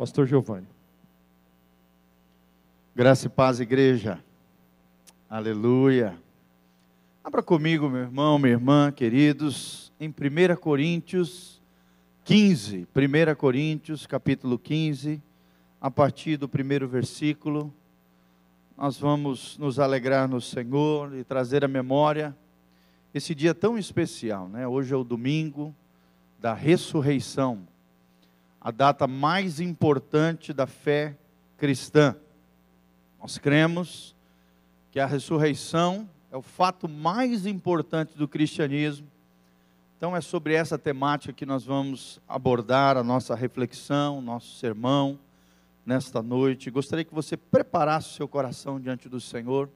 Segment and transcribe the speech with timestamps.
[0.00, 0.66] Pastor Giovanni.
[2.96, 4.18] Graça e paz, igreja.
[5.28, 6.18] Aleluia.
[7.22, 11.60] Abra comigo, meu irmão, minha irmã, queridos, em 1 Coríntios
[12.24, 12.88] 15.
[12.96, 15.22] 1 Coríntios, capítulo 15,
[15.78, 17.70] a partir do primeiro versículo.
[18.78, 22.34] Nós vamos nos alegrar no Senhor e trazer à memória
[23.12, 24.66] esse dia tão especial, né?
[24.66, 25.74] Hoje é o domingo
[26.38, 27.68] da ressurreição,
[28.60, 31.16] a data mais importante da fé
[31.56, 32.14] cristã.
[33.20, 34.14] Nós cremos
[34.90, 39.06] que a ressurreição é o fato mais importante do cristianismo.
[39.96, 45.18] Então é sobre essa temática que nós vamos abordar a nossa reflexão, nosso sermão
[45.84, 46.70] nesta noite.
[46.70, 49.68] Gostaria que você preparasse o seu coração diante do Senhor.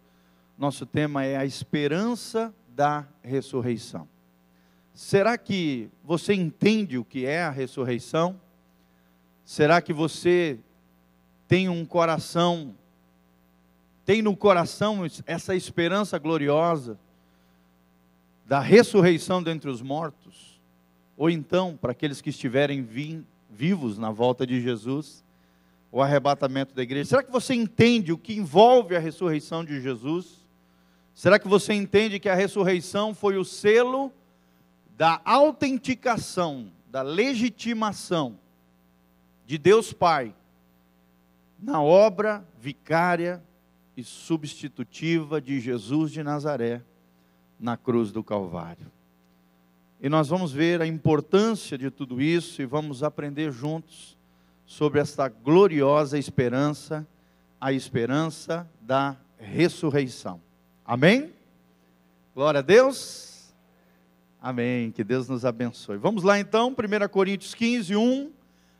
[0.56, 4.08] Nosso tema é a esperança da ressurreição.
[4.94, 8.40] Será que você entende o que é a ressurreição?
[9.44, 10.58] Será que você
[11.46, 12.74] tem um coração,
[14.04, 16.98] tem no coração essa esperança gloriosa
[18.46, 20.58] da ressurreição dentre os mortos?
[21.16, 25.22] Ou então, para aqueles que estiverem vi, vivos na volta de Jesus,
[25.92, 27.10] o arrebatamento da igreja.
[27.10, 30.44] Será que você entende o que envolve a ressurreição de Jesus?
[31.14, 34.10] Será que você entende que a ressurreição foi o selo
[34.96, 38.38] da autenticação, da legitimação
[39.46, 40.34] de Deus Pai
[41.58, 43.42] na obra vicária
[43.96, 46.82] e substitutiva de Jesus de Nazaré
[47.58, 48.90] na cruz do Calvário?
[50.00, 54.16] E nós vamos ver a importância de tudo isso e vamos aprender juntos
[54.66, 57.06] sobre esta gloriosa esperança,
[57.60, 60.40] a esperança da ressurreição.
[60.84, 61.32] Amém?
[62.34, 63.54] Glória a Deus.
[64.42, 64.90] Amém.
[64.90, 65.96] Que Deus nos abençoe.
[65.96, 68.30] Vamos lá então, 1 Coríntios 15, 1.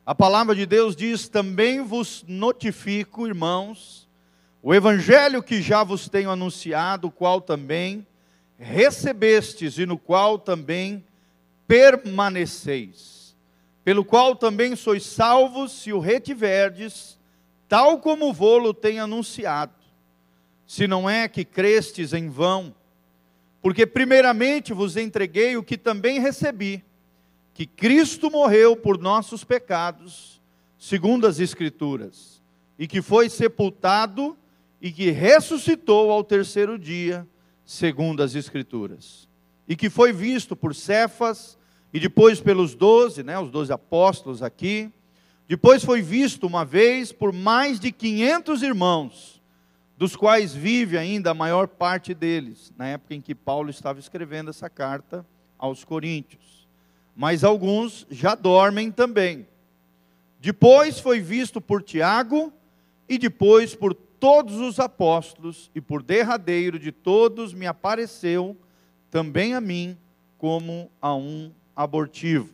[0.07, 4.09] A palavra de Deus diz: Também vos notifico, irmãos,
[4.63, 8.07] o evangelho que já vos tenho anunciado, o qual também
[8.59, 11.05] recebestes e no qual também
[11.67, 13.15] permaneceis
[13.85, 17.19] pelo qual também sois salvos se o retiverdes,
[17.69, 19.75] tal como o volo tem anunciado.
[20.67, 22.75] Se não é que crestes em vão,
[23.61, 26.83] porque primeiramente vos entreguei o que também recebi,
[27.55, 30.43] que Cristo morreu por nossos pecados,
[30.77, 32.43] segundo as Escrituras,
[32.77, 34.37] e que foi sepultado
[34.83, 37.27] e que ressuscitou ao terceiro dia,
[37.65, 39.29] segundo as Escrituras,
[39.69, 41.57] e que foi visto por Cefas,
[41.93, 44.91] e depois pelos doze, né, os doze apóstolos aqui.
[45.47, 49.41] Depois foi visto uma vez por mais de 500 irmãos,
[49.97, 54.51] dos quais vive ainda a maior parte deles, na época em que Paulo estava escrevendo
[54.51, 55.25] essa carta
[55.57, 56.54] aos Coríntios.
[57.15, 59.47] Mas alguns já dormem também.
[60.41, 62.53] Depois foi visto por Tiago,
[63.09, 68.57] e depois por todos os apóstolos, e por derradeiro de todos me apareceu
[69.11, 69.97] também a mim
[70.39, 72.53] como a um abortivo.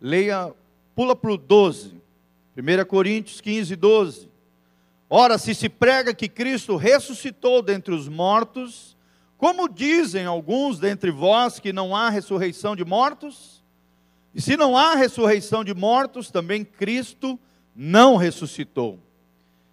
[0.00, 0.52] Leia,
[0.94, 2.00] pula para o 12,
[2.56, 4.30] 1 Coríntios 15, 12.
[5.08, 8.96] Ora, se se prega que Cristo ressuscitou dentre os mortos,
[9.40, 13.64] como dizem alguns dentre vós que não há ressurreição de mortos?
[14.34, 17.40] E se não há ressurreição de mortos, também Cristo
[17.74, 19.00] não ressuscitou.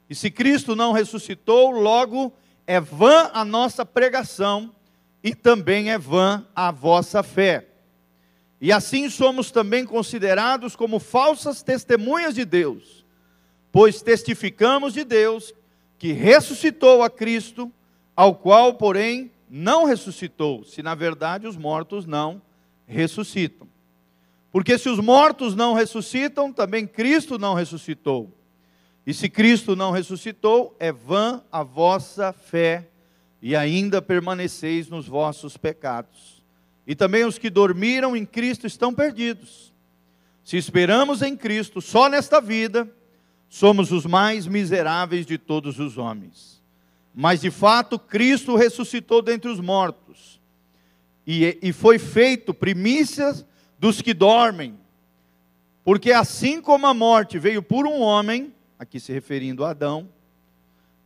[0.09, 2.31] E se Cristo não ressuscitou, logo
[2.65, 4.73] é vã a nossa pregação
[5.21, 7.67] e também é vã a vossa fé.
[8.61, 13.05] E assim somos também considerados como falsas testemunhas de Deus,
[13.69, 15.53] pois testificamos de Deus
[15.97, 17.69] que ressuscitou a Cristo,
[18.15, 22.41] ao qual, porém, não ressuscitou, se na verdade os mortos não
[22.85, 23.67] ressuscitam.
[24.51, 28.33] Porque se os mortos não ressuscitam, também Cristo não ressuscitou.
[29.05, 32.89] E se Cristo não ressuscitou, é vã a vossa fé,
[33.41, 36.43] e ainda permaneceis nos vossos pecados.
[36.85, 39.73] E também os que dormiram em Cristo estão perdidos.
[40.43, 42.89] Se esperamos em Cristo só nesta vida,
[43.49, 46.56] somos os mais miseráveis de todos os homens.
[47.19, 50.39] Mas de fato, Cristo ressuscitou dentre os mortos
[51.25, 53.43] e, e foi feito primícias
[53.79, 54.77] dos que dormem.
[55.83, 60.07] Porque assim como a morte veio por um homem, aqui se referindo a Adão,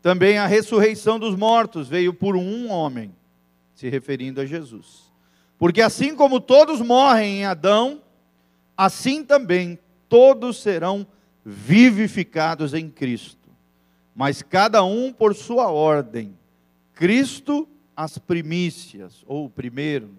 [0.01, 3.15] também a ressurreição dos mortos veio por um homem,
[3.73, 5.09] se referindo a Jesus.
[5.57, 8.01] Porque assim como todos morrem em Adão,
[8.75, 9.79] assim também
[10.09, 11.07] todos serão
[11.45, 13.40] vivificados em Cristo.
[14.15, 16.37] Mas cada um por sua ordem.
[16.93, 20.09] Cristo as primícias, ou o primeiro,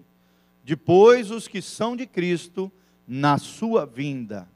[0.63, 2.71] depois os que são de Cristo
[3.07, 4.47] na sua vinda.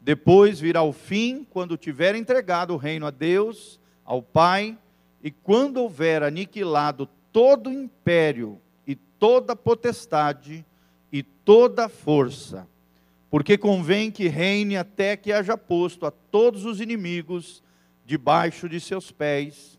[0.00, 4.76] Depois virá o fim, quando tiver entregado o reino a Deus, ao Pai,
[5.22, 10.64] e quando houver aniquilado todo o império e toda potestade
[11.10, 12.68] e toda força,
[13.30, 17.62] porque convém que reine até que haja posto a todos os inimigos
[18.04, 19.78] debaixo de seus pés.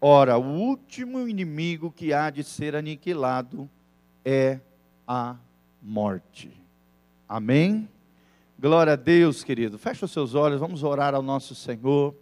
[0.00, 3.70] Ora, o último inimigo que há de ser aniquilado
[4.24, 4.60] é
[5.06, 5.36] a
[5.80, 6.50] morte.
[7.28, 7.88] Amém?
[8.58, 9.78] Glória a Deus, querido.
[9.78, 12.14] Fecha os seus olhos, vamos orar ao nosso Senhor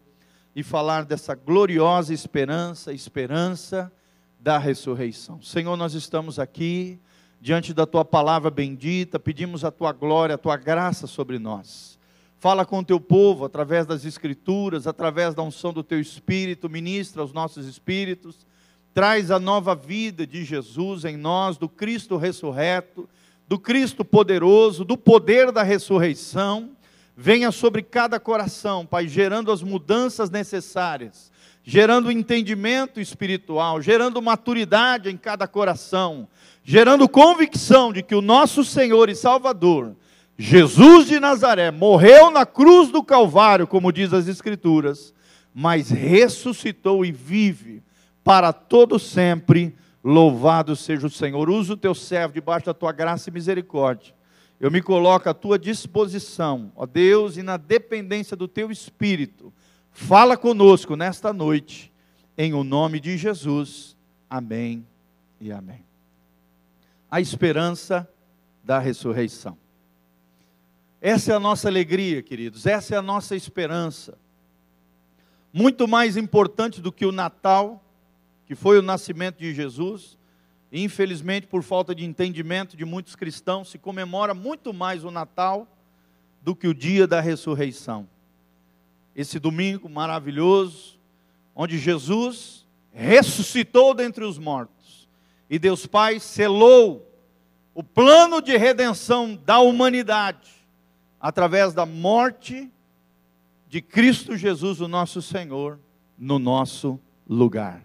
[0.54, 3.92] e falar dessa gloriosa esperança, esperança
[4.38, 5.40] da ressurreição.
[5.40, 6.98] Senhor, nós estamos aqui
[7.40, 11.91] diante da tua palavra bendita, pedimos a tua glória, a tua graça sobre nós.
[12.42, 17.22] Fala com o teu povo através das escrituras, através da unção do teu espírito, ministra
[17.22, 18.44] os nossos espíritos,
[18.92, 23.08] traz a nova vida de Jesus em nós, do Cristo ressurreto,
[23.46, 26.70] do Cristo poderoso, do poder da ressurreição,
[27.16, 31.30] venha sobre cada coração, Pai, gerando as mudanças necessárias,
[31.62, 36.26] gerando entendimento espiritual, gerando maturidade em cada coração,
[36.64, 39.94] gerando convicção de que o nosso Senhor e Salvador
[40.38, 45.14] Jesus de Nazaré morreu na cruz do Calvário, como diz as Escrituras,
[45.54, 47.82] mas ressuscitou e vive
[48.24, 49.74] para todo sempre.
[50.02, 51.48] Louvado seja o Senhor.
[51.48, 54.14] Usa o teu servo debaixo da tua graça e misericórdia.
[54.58, 59.52] Eu me coloco à tua disposição, ó Deus, e na dependência do teu espírito.
[59.90, 61.92] Fala conosco nesta noite,
[62.38, 63.96] em o nome de Jesus.
[64.30, 64.86] Amém
[65.40, 65.84] e amém.
[67.10, 68.08] A esperança
[68.64, 69.61] da ressurreição.
[71.04, 74.16] Essa é a nossa alegria, queridos, essa é a nossa esperança.
[75.52, 77.82] Muito mais importante do que o Natal,
[78.46, 80.16] que foi o nascimento de Jesus,
[80.70, 85.66] e infelizmente, por falta de entendimento de muitos cristãos, se comemora muito mais o Natal
[86.40, 88.08] do que o dia da ressurreição.
[89.16, 91.00] Esse domingo maravilhoso,
[91.52, 95.08] onde Jesus ressuscitou dentre os mortos,
[95.50, 97.12] e Deus Pai selou
[97.74, 100.61] o plano de redenção da humanidade
[101.22, 102.68] através da morte
[103.68, 105.78] de Cristo Jesus, o nosso Senhor,
[106.18, 106.98] no nosso
[107.28, 107.84] lugar.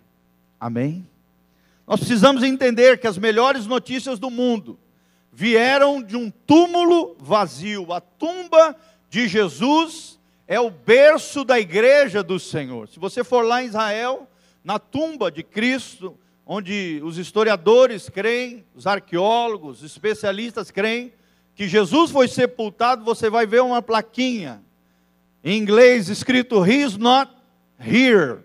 [0.59, 1.07] Amém?
[1.85, 4.79] Nós precisamos entender que as melhores notícias do mundo
[5.31, 7.93] vieram de um túmulo vazio.
[7.93, 8.75] A tumba
[9.07, 12.87] de Jesus é o berço da igreja do Senhor.
[12.87, 14.27] Se você for lá em Israel,
[14.63, 21.13] na tumba de Cristo, onde os historiadores creem, os arqueólogos, os especialistas creem,
[21.57, 24.61] que Jesus foi sepultado, você vai ver uma plaquinha
[25.43, 27.31] em inglês escrito He is not
[27.79, 28.41] here.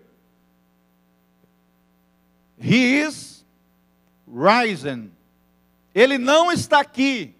[2.59, 3.45] He is
[4.27, 5.11] risen.
[5.93, 7.35] Ele não está aqui.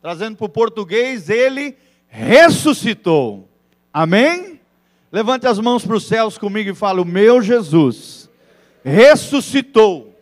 [0.00, 1.76] Trazendo para o português, ele
[2.08, 3.48] ressuscitou.
[3.92, 4.60] Amém?
[5.12, 8.28] Levante as mãos para os céus comigo e fale: O meu Jesus
[8.82, 10.18] ressuscitou.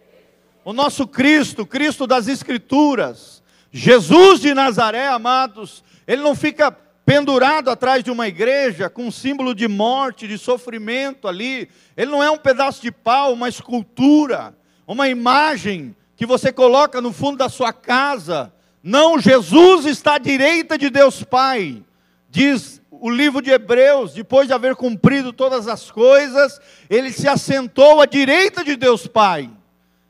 [0.63, 3.40] O nosso Cristo, Cristo das Escrituras,
[3.73, 6.73] Jesus de Nazaré, amados, ele não fica
[7.11, 11.69] pendurado atrás de uma igreja com um símbolo de morte, de sofrimento ali.
[11.97, 14.57] Ele não é um pedaço de pau, uma escultura,
[14.87, 18.53] uma imagem que você coloca no fundo da sua casa.
[18.83, 21.83] Não, Jesus está à direita de Deus Pai.
[22.29, 28.01] Diz o livro de Hebreus, depois de haver cumprido todas as coisas, ele se assentou
[28.01, 29.51] à direita de Deus Pai.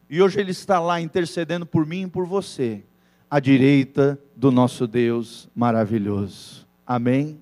[0.09, 2.83] E hoje ele está lá intercedendo por mim e por você
[3.31, 6.67] à direita do nosso Deus maravilhoso.
[6.85, 7.41] Amém?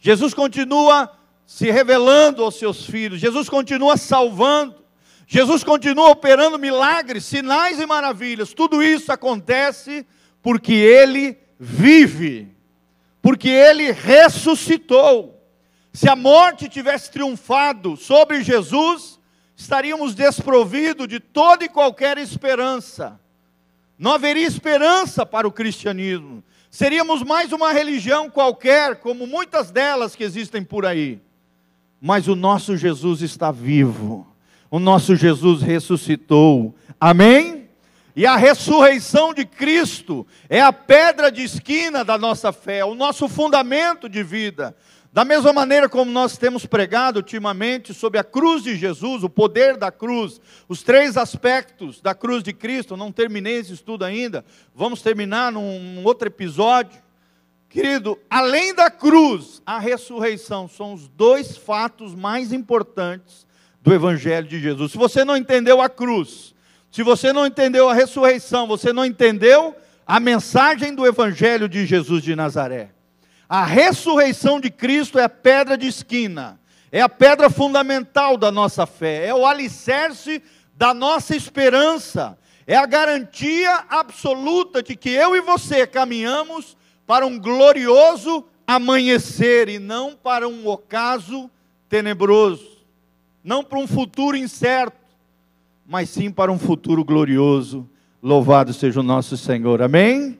[0.00, 1.12] Jesus continua
[1.44, 4.82] se revelando aos seus filhos, Jesus continua salvando,
[5.26, 8.54] Jesus continua operando milagres, sinais e maravilhas.
[8.54, 10.06] Tudo isso acontece
[10.42, 12.48] porque Ele vive,
[13.20, 15.34] porque Ele ressuscitou.
[15.92, 19.18] Se a morte tivesse triunfado sobre Jesus,
[19.56, 23.18] estaríamos desprovidos de toda e qualquer esperança
[23.98, 26.42] não haveria esperança para o cristianismo.
[26.70, 31.20] Seríamos mais uma religião qualquer, como muitas delas que existem por aí.
[32.00, 34.26] Mas o nosso Jesus está vivo.
[34.70, 36.74] O nosso Jesus ressuscitou.
[37.00, 37.68] Amém?
[38.14, 43.28] E a ressurreição de Cristo é a pedra de esquina da nossa fé, o nosso
[43.28, 44.76] fundamento de vida.
[45.16, 49.78] Da mesma maneira como nós temos pregado ultimamente sobre a cruz de Jesus, o poder
[49.78, 54.44] da cruz, os três aspectos da cruz de Cristo, não terminei esse estudo ainda,
[54.74, 57.00] vamos terminar num outro episódio.
[57.70, 63.46] Querido, além da cruz, a ressurreição são os dois fatos mais importantes
[63.80, 64.92] do Evangelho de Jesus.
[64.92, 66.54] Se você não entendeu a cruz,
[66.90, 69.74] se você não entendeu a ressurreição, você não entendeu
[70.06, 72.95] a mensagem do Evangelho de Jesus de Nazaré.
[73.48, 76.58] A ressurreição de Cristo é a pedra de esquina,
[76.90, 80.42] é a pedra fundamental da nossa fé, é o alicerce
[80.74, 82.36] da nossa esperança,
[82.66, 86.76] é a garantia absoluta de que eu e você caminhamos
[87.06, 91.48] para um glorioso amanhecer e não para um ocaso
[91.88, 92.66] tenebroso,
[93.44, 94.96] não para um futuro incerto,
[95.86, 97.88] mas sim para um futuro glorioso.
[98.20, 100.36] Louvado seja o nosso Senhor, amém?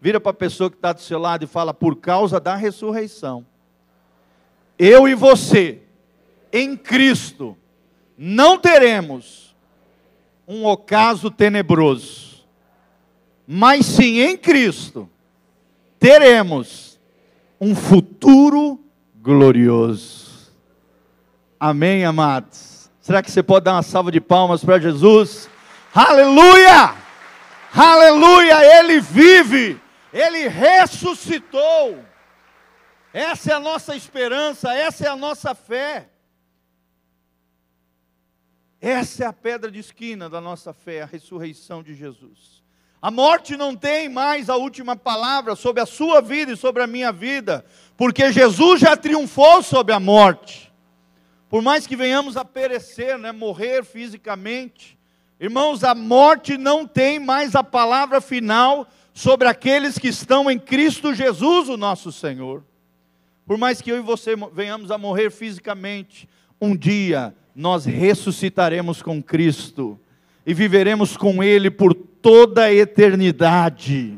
[0.00, 3.44] Vira para a pessoa que está do seu lado e fala: por causa da ressurreição,
[4.78, 5.82] eu e você,
[6.52, 7.56] em Cristo,
[8.16, 9.56] não teremos
[10.46, 12.46] um ocaso tenebroso,
[13.46, 15.08] mas sim em Cristo
[15.98, 16.98] teremos
[17.60, 18.80] um futuro
[19.16, 20.28] glorioso.
[21.58, 22.88] Amém, amados?
[23.00, 25.50] Será que você pode dar uma salva de palmas para Jesus?
[25.94, 26.94] Aleluia!
[27.74, 28.78] Aleluia!
[28.78, 29.80] Ele vive,
[30.12, 32.04] ele ressuscitou.
[33.12, 36.08] Essa é a nossa esperança, essa é a nossa fé.
[38.80, 42.62] Essa é a pedra de esquina da nossa fé, a ressurreição de Jesus.
[43.00, 46.86] A morte não tem mais a última palavra sobre a sua vida e sobre a
[46.86, 47.64] minha vida,
[47.96, 50.72] porque Jesus já triunfou sobre a morte.
[51.48, 54.98] Por mais que venhamos a perecer, né, morrer fisicamente,
[55.40, 58.86] irmãos, a morte não tem mais a palavra final
[59.18, 62.62] sobre aqueles que estão em Cristo Jesus, o nosso Senhor.
[63.44, 66.28] Por mais que eu e você venhamos a morrer fisicamente,
[66.60, 69.98] um dia nós ressuscitaremos com Cristo
[70.46, 74.16] e viveremos com Ele por toda a eternidade.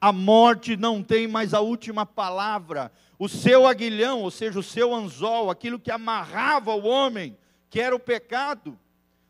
[0.00, 2.90] A morte não tem mais a última palavra.
[3.18, 7.36] O seu aguilhão, ou seja, o seu anzol, aquilo que amarrava o homem,
[7.68, 8.74] que era o pecado,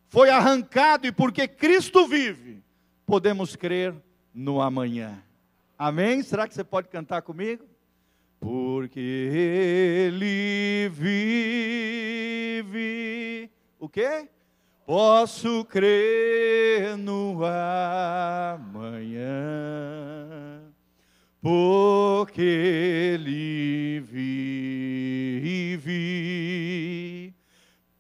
[0.09, 2.63] foi arrancado e porque Cristo vive,
[3.05, 3.93] podemos crer
[4.35, 5.23] no amanhã.
[5.79, 6.23] Amém?
[6.23, 7.65] Será que você pode cantar comigo?
[8.39, 11.31] Porque Ele vive.
[13.79, 14.29] O quê?
[14.87, 19.21] Posso crer no amanhã,
[21.41, 22.43] porque
[23.15, 24.91] Ele vive.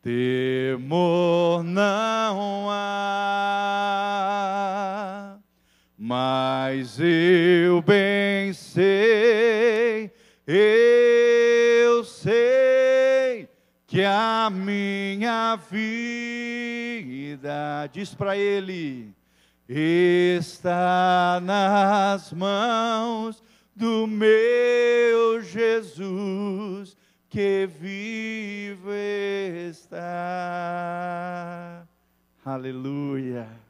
[0.02, 3.69] Temor não há,
[6.72, 10.08] mas eu bem sei,
[10.46, 13.48] eu sei
[13.88, 15.90] que a minha vida
[17.92, 19.12] diz para ele,
[19.68, 23.42] está nas mãos
[23.74, 26.96] do meu Jesus
[27.28, 28.92] que vive
[29.70, 29.98] está.
[32.44, 33.69] Aleluia.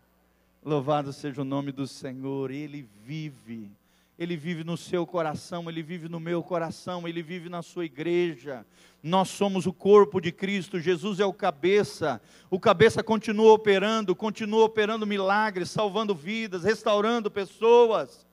[0.62, 3.70] Louvado seja o nome do Senhor, ele vive.
[4.18, 8.66] Ele vive no seu coração, ele vive no meu coração, ele vive na sua igreja.
[9.02, 12.20] Nós somos o corpo de Cristo, Jesus é o cabeça.
[12.50, 18.26] O cabeça continua operando, continua operando milagres, salvando vidas, restaurando pessoas.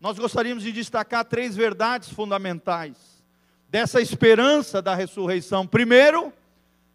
[0.00, 3.22] Nós gostaríamos de destacar três verdades fundamentais
[3.68, 5.64] dessa esperança da ressurreição.
[5.64, 6.32] Primeiro,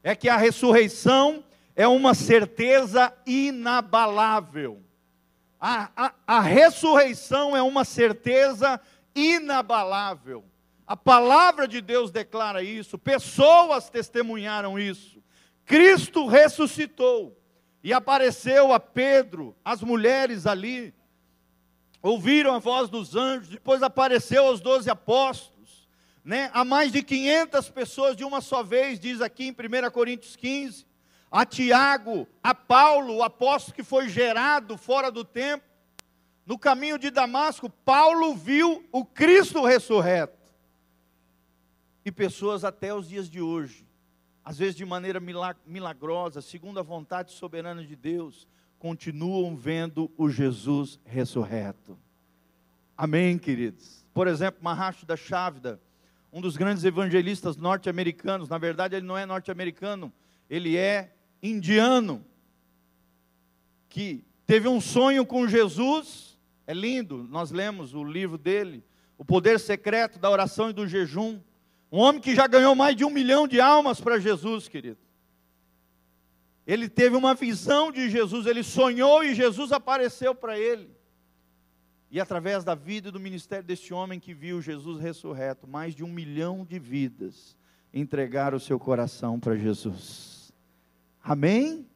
[0.03, 1.44] é que a ressurreição
[1.75, 4.81] é uma certeza inabalável.
[5.59, 8.79] A, a, a ressurreição é uma certeza
[9.13, 10.45] inabalável.
[10.87, 15.21] A palavra de Deus declara isso, pessoas testemunharam isso.
[15.65, 17.35] Cristo ressuscitou
[17.83, 20.93] e apareceu a Pedro, as mulheres ali,
[22.01, 25.89] ouviram a voz dos anjos, depois apareceu aos doze apóstolos,
[26.23, 26.51] né?
[26.53, 30.85] a mais de 500 pessoas de uma só vez, diz aqui em 1 Coríntios 15,
[31.31, 35.65] a Tiago, a Paulo, o apóstolo que foi gerado fora do tempo,
[36.45, 40.37] no caminho de Damasco, Paulo viu o Cristo ressurreto
[42.05, 43.85] e pessoas até os dias de hoje,
[44.43, 45.19] às vezes de maneira
[45.65, 51.97] milagrosa, segundo a vontade soberana de Deus, continuam vendo o Jesus ressurreto.
[52.95, 54.05] Amém, queridos?
[54.13, 55.81] Por exemplo, Mahacho da Chávida,
[56.31, 60.13] um dos grandes evangelistas norte-americanos, na verdade ele não é norte-americano,
[60.47, 61.14] ele é
[61.49, 62.25] indiano,
[63.89, 66.37] que teve um sonho com Jesus,
[66.67, 68.83] é lindo, nós lemos o livro dele,
[69.17, 71.39] O Poder Secreto da Oração e do Jejum.
[71.91, 74.97] Um homem que já ganhou mais de um milhão de almas para Jesus, querido.
[76.65, 80.89] Ele teve uma visão de Jesus, ele sonhou e Jesus apareceu para ele.
[82.09, 86.03] E através da vida e do ministério deste homem que viu Jesus ressurreto, mais de
[86.03, 87.55] um milhão de vidas
[87.93, 90.34] entregaram o seu coração para Jesus.
[91.27, 91.87] Amém?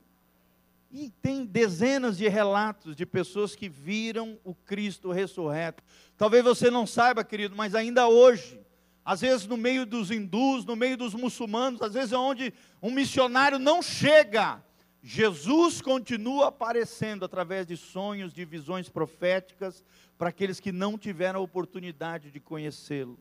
[0.91, 5.83] E tem dezenas de relatos de pessoas que viram o Cristo ressurreto.
[6.17, 8.59] Talvez você não saiba, querido, mas ainda hoje,
[9.05, 12.89] às vezes no meio dos hindus, no meio dos muçulmanos, às vezes é onde um
[12.89, 14.63] missionário não chega.
[15.03, 19.85] Jesus continua aparecendo através de sonhos, de visões proféticas,
[20.17, 23.17] para aqueles que não tiveram a oportunidade de conhecê-lo,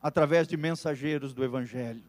[0.00, 2.04] através de mensageiros do Evangelho.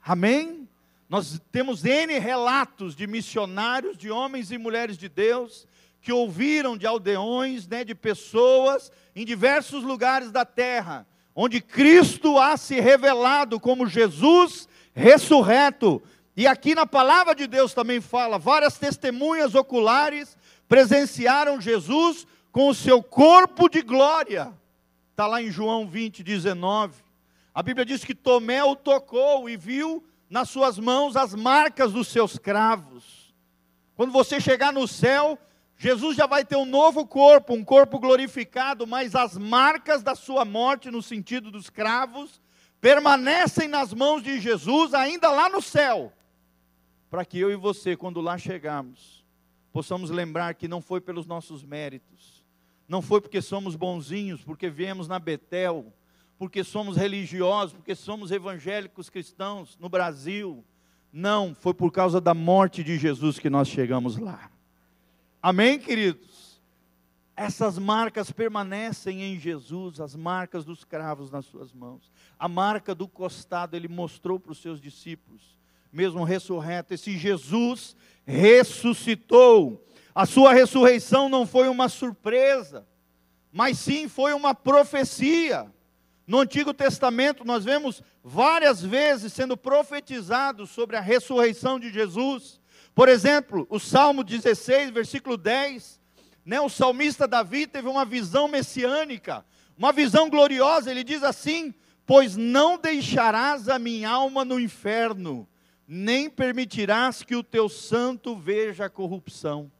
[0.00, 0.68] Amém?
[1.08, 5.66] Nós temos N relatos de missionários, de homens e mulheres de Deus,
[6.02, 12.56] que ouviram de aldeões, né, de pessoas em diversos lugares da terra, onde Cristo há
[12.56, 16.02] se revelado como Jesus ressurreto.
[16.36, 20.36] E aqui na palavra de Deus também fala, várias testemunhas oculares
[20.68, 24.52] presenciaram Jesus com o seu corpo de glória.
[25.10, 26.94] Está lá em João 20, 19.
[27.54, 32.08] A Bíblia diz que Tomé o tocou e viu nas suas mãos as marcas dos
[32.08, 33.34] seus cravos.
[33.94, 35.38] Quando você chegar no céu,
[35.76, 40.44] Jesus já vai ter um novo corpo, um corpo glorificado, mas as marcas da sua
[40.44, 42.40] morte, no sentido dos cravos,
[42.80, 46.12] permanecem nas mãos de Jesus, ainda lá no céu,
[47.10, 49.24] para que eu e você, quando lá chegarmos,
[49.72, 52.44] possamos lembrar que não foi pelos nossos méritos,
[52.88, 55.92] não foi porque somos bonzinhos, porque viemos na Betel,
[56.38, 60.64] porque somos religiosos, porque somos evangélicos cristãos no Brasil.
[61.12, 64.50] Não, foi por causa da morte de Jesus que nós chegamos lá.
[65.42, 66.60] Amém, queridos?
[67.34, 72.12] Essas marcas permanecem em Jesus, as marcas dos cravos nas suas mãos.
[72.38, 75.58] A marca do costado ele mostrou para os seus discípulos,
[75.92, 76.94] mesmo ressurreto.
[76.94, 79.84] Esse Jesus ressuscitou.
[80.14, 82.86] A sua ressurreição não foi uma surpresa,
[83.52, 85.72] mas sim foi uma profecia.
[86.28, 92.60] No Antigo Testamento, nós vemos várias vezes sendo profetizado sobre a ressurreição de Jesus.
[92.94, 95.98] Por exemplo, o Salmo 16, versículo 10,
[96.44, 99.42] né, o salmista Davi teve uma visão messiânica,
[99.74, 100.90] uma visão gloriosa.
[100.90, 101.72] Ele diz assim:
[102.04, 105.48] Pois não deixarás a minha alma no inferno,
[105.86, 109.72] nem permitirás que o teu santo veja a corrupção.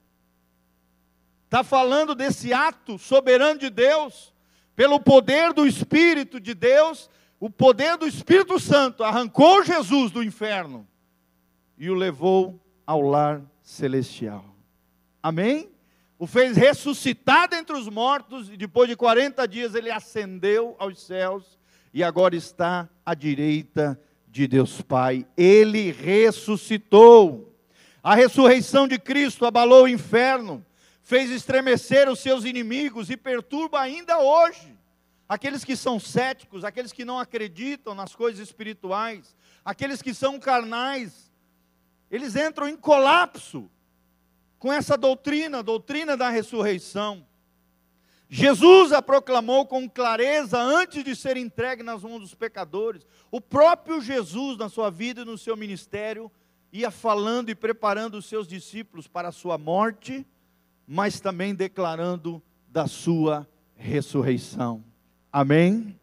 [1.44, 4.32] Está falando desse ato soberano de Deus
[4.78, 7.10] pelo poder do Espírito de Deus,
[7.40, 10.86] o poder do Espírito Santo arrancou Jesus do inferno
[11.76, 14.44] e o levou ao lar celestial.
[15.20, 15.68] Amém?
[16.16, 21.58] O fez ressuscitar dentre os mortos e depois de 40 dias ele ascendeu aos céus
[21.92, 25.26] e agora está à direita de Deus Pai.
[25.36, 27.52] Ele ressuscitou.
[28.00, 30.64] A ressurreição de Cristo abalou o inferno
[31.08, 34.76] fez estremecer os seus inimigos e perturba ainda hoje
[35.26, 41.32] aqueles que são céticos, aqueles que não acreditam nas coisas espirituais, aqueles que são carnais.
[42.10, 43.70] Eles entram em colapso
[44.58, 47.26] com essa doutrina, doutrina da ressurreição.
[48.28, 53.06] Jesus a proclamou com clareza antes de ser entregue nas mãos dos pecadores.
[53.30, 56.30] O próprio Jesus, na sua vida e no seu ministério,
[56.70, 60.26] ia falando e preparando os seus discípulos para a sua morte
[60.90, 63.46] mas também declarando da sua
[63.76, 64.82] ressurreição.
[65.30, 66.00] Amém?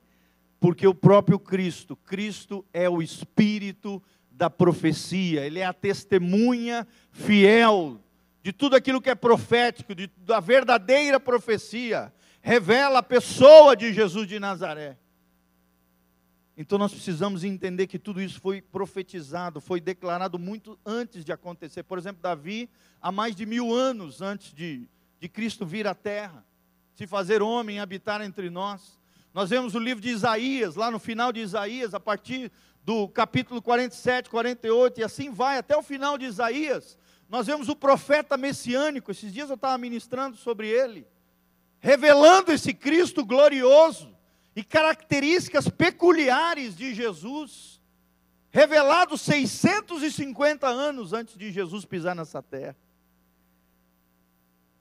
[0.60, 8.00] Porque o próprio Cristo, Cristo é o espírito da profecia, ele é a testemunha fiel
[8.44, 14.28] de tudo aquilo que é profético, de, da verdadeira profecia, revela a pessoa de Jesus
[14.28, 15.00] de Nazaré.
[16.58, 21.84] Então nós precisamos entender que tudo isso foi profetizado, foi declarado muito antes de acontecer.
[21.84, 22.70] Por exemplo, Davi,
[23.02, 24.88] há mais de mil anos antes de,
[25.20, 26.46] de Cristo vir à terra,
[26.94, 28.98] se fazer homem, habitar entre nós.
[29.34, 32.50] Nós vemos o livro de Isaías, lá no final de Isaías, a partir
[32.86, 36.98] do capítulo 47, 48, e assim vai até o final de Isaías.
[37.28, 41.06] Nós vemos o profeta messiânico, esses dias eu estava ministrando sobre ele,
[41.80, 44.15] revelando esse Cristo glorioso
[44.56, 47.82] e características peculiares de Jesus,
[48.50, 52.76] revelados 650 anos antes de Jesus pisar nessa terra.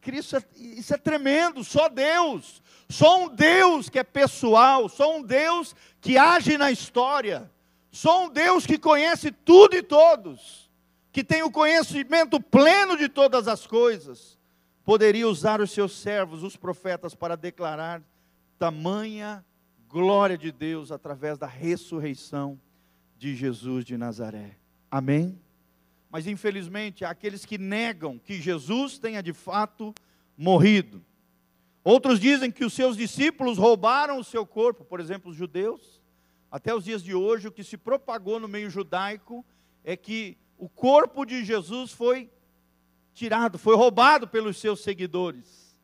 [0.01, 5.75] Cristo, isso é tremendo, só Deus, só um Deus que é pessoal, só um Deus
[6.01, 7.51] que age na história,
[7.91, 10.71] só um Deus que conhece tudo e todos,
[11.11, 14.39] que tem o conhecimento pleno de todas as coisas,
[14.85, 18.03] poderia usar os seus servos, os profetas, para declarar
[18.59, 19.45] tamanha
[19.95, 22.61] glória de Deus através da ressurreição
[23.17, 24.57] de Jesus de Nazaré.
[24.91, 25.39] Amém?
[26.11, 29.95] Mas infelizmente há aqueles que negam que Jesus tenha de fato
[30.37, 31.01] morrido.
[31.85, 36.03] Outros dizem que os seus discípulos roubaram o seu corpo, por exemplo, os judeus.
[36.51, 39.47] Até os dias de hoje, o que se propagou no meio judaico
[39.85, 42.29] é que o corpo de Jesus foi
[43.13, 45.79] tirado, foi roubado pelos seus seguidores.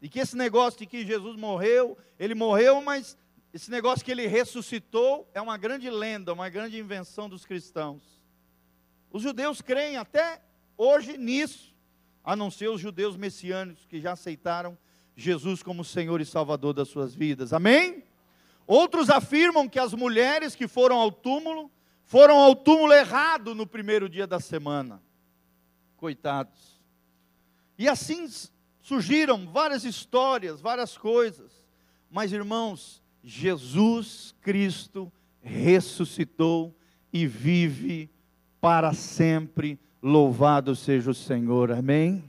[0.00, 3.18] E que esse negócio de que Jesus morreu, ele morreu, mas
[3.54, 8.02] esse negócio que ele ressuscitou é uma grande lenda, uma grande invenção dos cristãos.
[9.12, 10.42] Os judeus creem até
[10.76, 11.72] hoje nisso,
[12.24, 14.76] a não ser os judeus messiânicos que já aceitaram
[15.14, 17.52] Jesus como Senhor e Salvador das suas vidas.
[17.52, 18.02] Amém?
[18.66, 21.70] Outros afirmam que as mulheres que foram ao túmulo
[22.02, 25.00] foram ao túmulo errado no primeiro dia da semana.
[25.96, 26.82] Coitados.
[27.78, 28.28] E assim
[28.82, 31.52] surgiram várias histórias, várias coisas.
[32.10, 35.10] Mas irmãos, Jesus Cristo
[35.40, 36.74] ressuscitou
[37.10, 38.10] e vive
[38.60, 39.78] para sempre.
[40.02, 41.72] Louvado seja o Senhor.
[41.72, 42.22] Amém.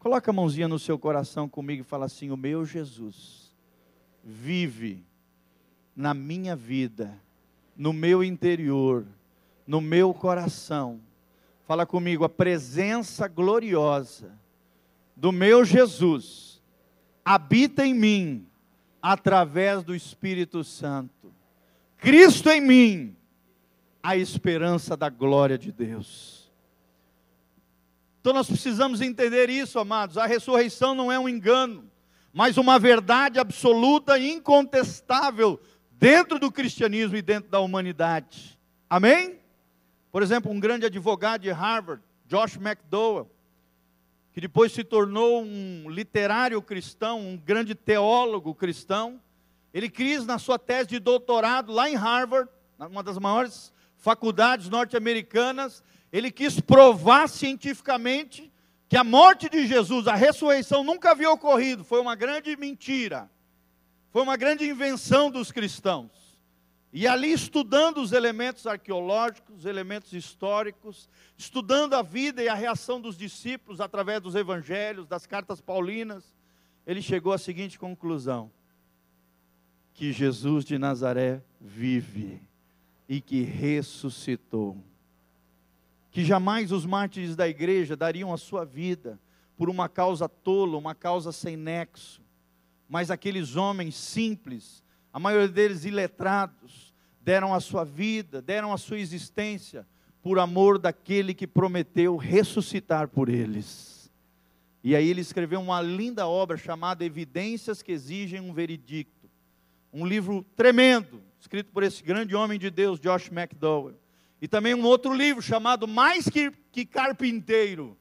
[0.00, 3.54] Coloca a mãozinha no seu coração comigo e fala assim: O meu Jesus
[4.24, 5.04] vive
[5.94, 7.16] na minha vida,
[7.76, 9.06] no meu interior,
[9.64, 11.00] no meu coração.
[11.64, 14.32] Fala comigo, a presença gloriosa
[15.14, 16.60] do meu Jesus
[17.24, 18.46] habita em mim
[19.04, 21.30] através do Espírito Santo.
[21.98, 23.16] Cristo em mim,
[24.02, 26.50] a esperança da glória de Deus.
[28.18, 30.16] Então nós precisamos entender isso, amados.
[30.16, 31.84] A ressurreição não é um engano,
[32.32, 38.58] mas uma verdade absoluta e incontestável dentro do cristianismo e dentro da humanidade.
[38.88, 39.38] Amém?
[40.10, 43.30] Por exemplo, um grande advogado de Harvard, Josh McDowell,
[44.34, 49.20] que depois se tornou um literário cristão, um grande teólogo cristão.
[49.72, 55.84] Ele quis, na sua tese de doutorado lá em Harvard, uma das maiores faculdades norte-americanas,
[56.12, 58.52] ele quis provar cientificamente
[58.88, 63.30] que a morte de Jesus, a ressurreição nunca havia ocorrido, foi uma grande mentira,
[64.10, 66.10] foi uma grande invenção dos cristãos.
[66.96, 73.00] E ali estudando os elementos arqueológicos, os elementos históricos, estudando a vida e a reação
[73.00, 76.36] dos discípulos através dos evangelhos, das cartas paulinas,
[76.86, 78.48] ele chegou à seguinte conclusão:
[79.92, 82.40] que Jesus de Nazaré vive
[83.08, 84.76] e que ressuscitou.
[86.12, 89.18] Que jamais os mártires da igreja dariam a sua vida
[89.56, 92.22] por uma causa tola, uma causa sem nexo,
[92.88, 96.83] mas aqueles homens simples, a maioria deles iletrados,
[97.24, 99.86] deram a sua vida, deram a sua existência
[100.22, 104.10] por amor daquele que prometeu ressuscitar por eles.
[104.82, 109.30] E aí ele escreveu uma linda obra chamada Evidências que Exigem um Veredicto.
[109.92, 113.98] Um livro tremendo, escrito por esse grande homem de Deus, Josh McDowell.
[114.42, 117.96] E também um outro livro chamado Mais que, que Carpinteiro,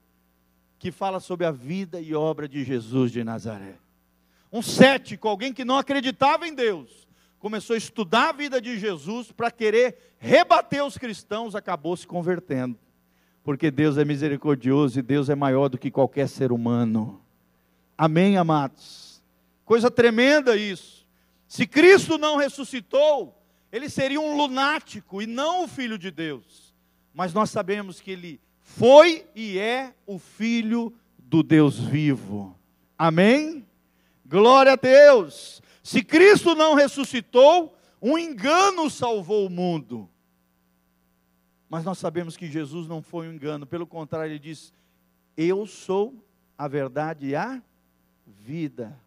[0.77, 3.77] que fala sobre a vida e obra de Jesus de Nazaré
[4.53, 7.03] um cético, alguém que não acreditava em Deus,
[7.43, 12.79] começou a estudar a vida de Jesus para querer rebater os cristãos, acabou se convertendo.
[13.43, 17.21] Porque Deus é misericordioso e Deus é maior do que qualquer ser humano.
[17.97, 19.21] Amém, amados?
[19.65, 21.06] Coisa tremenda isso.
[21.45, 23.38] Se Cristo não ressuscitou,
[23.73, 26.73] ele seria um lunático e não o filho de Deus.
[27.13, 32.58] Mas nós sabemos que ele foi e é o filho do Deus vivo.
[32.97, 33.67] Amém?
[34.25, 35.62] Glória a Deus.
[35.84, 40.10] Se Cristo não ressuscitou, um engano salvou o mundo.
[41.69, 44.74] Mas nós sabemos que Jesus não foi um engano, pelo contrário, ele diz:
[45.36, 46.15] Eu sou
[46.58, 47.62] a verdade e a
[48.26, 48.98] vida.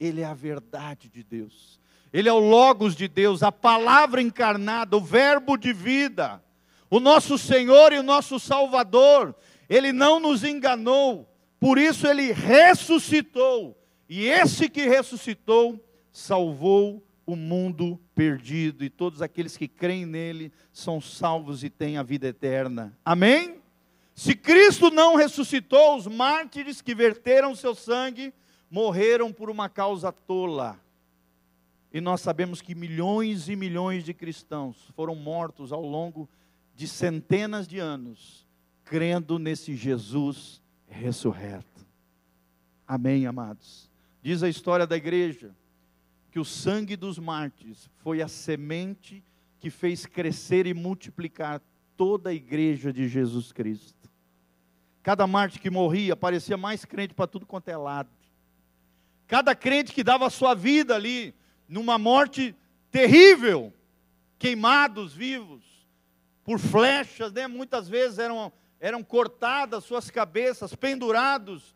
[0.00, 1.78] Ele é a verdade de Deus.
[2.10, 6.42] Ele é o Logos de Deus, a palavra encarnada, o Verbo de vida,
[6.88, 9.34] o nosso Senhor e o nosso Salvador.
[9.68, 11.28] Ele não nos enganou,
[11.60, 13.76] por isso ele ressuscitou
[14.08, 15.78] e esse que ressuscitou
[16.12, 22.02] salvou o mundo perdido, e todos aqueles que creem nele são salvos e têm a
[22.02, 22.96] vida eterna.
[23.04, 23.60] Amém?
[24.14, 28.32] Se Cristo não ressuscitou, os mártires que verteram seu sangue
[28.70, 30.80] morreram por uma causa tola.
[31.92, 36.28] E nós sabemos que milhões e milhões de cristãos foram mortos ao longo
[36.74, 38.46] de centenas de anos,
[38.84, 41.86] crendo nesse Jesus ressurreto.
[42.86, 43.90] Amém, amados?
[44.22, 45.54] Diz a história da igreja
[46.38, 49.24] que o sangue dos mártires foi a semente
[49.58, 51.60] que fez crescer e multiplicar
[51.96, 54.08] toda a igreja de Jesus Cristo.
[55.02, 58.10] Cada mártir que morria parecia mais crente para tudo quanto é lado.
[59.26, 61.34] Cada crente que dava a sua vida ali
[61.68, 62.54] numa morte
[62.88, 63.72] terrível,
[64.38, 65.64] queimados vivos
[66.44, 67.48] por flechas, né?
[67.48, 71.74] muitas vezes eram, eram cortadas suas cabeças, pendurados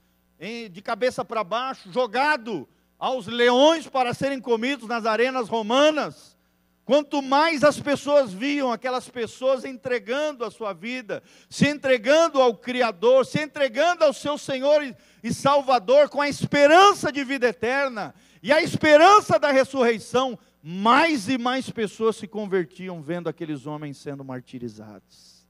[0.70, 2.68] de cabeça para baixo, jogado
[3.02, 6.38] aos leões para serem comidos nas arenas romanas.
[6.84, 13.26] Quanto mais as pessoas viam aquelas pessoas entregando a sua vida, se entregando ao Criador,
[13.26, 14.80] se entregando ao seu Senhor
[15.20, 21.36] e Salvador, com a esperança de vida eterna e a esperança da ressurreição, mais e
[21.36, 25.44] mais pessoas se convertiam vendo aqueles homens sendo martirizados.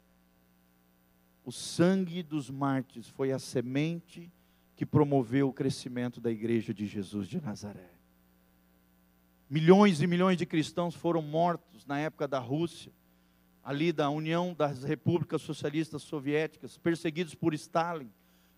[1.45, 4.33] O sangue dos mártires foi a semente
[4.83, 7.88] que promoveu o crescimento da igreja de Jesus de Nazaré.
[9.49, 12.90] Milhões e milhões de cristãos foram mortos na época da Rússia,
[13.62, 18.11] ali da União das Repúblicas Socialistas Soviéticas, perseguidos por Stalin.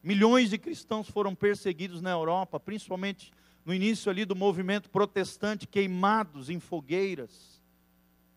[0.03, 3.31] Milhões de cristãos foram perseguidos na Europa, principalmente
[3.63, 7.63] no início ali do movimento protestante, queimados em fogueiras.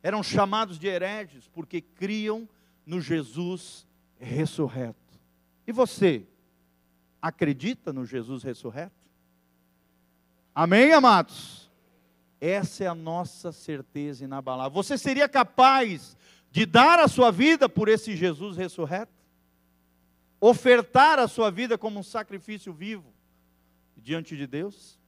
[0.03, 2.49] Eram chamados de hereges porque criam
[2.85, 3.87] no Jesus
[4.19, 5.17] ressurreto.
[5.65, 6.27] E você
[7.21, 8.95] acredita no Jesus ressurreto?
[10.53, 11.69] Amém, amados?
[12.39, 14.71] Essa é a nossa certeza inabalável.
[14.71, 16.17] Você seria capaz
[16.51, 19.11] de dar a sua vida por esse Jesus ressurreto?
[20.39, 23.13] Ofertar a sua vida como um sacrifício vivo
[23.95, 24.99] diante de Deus?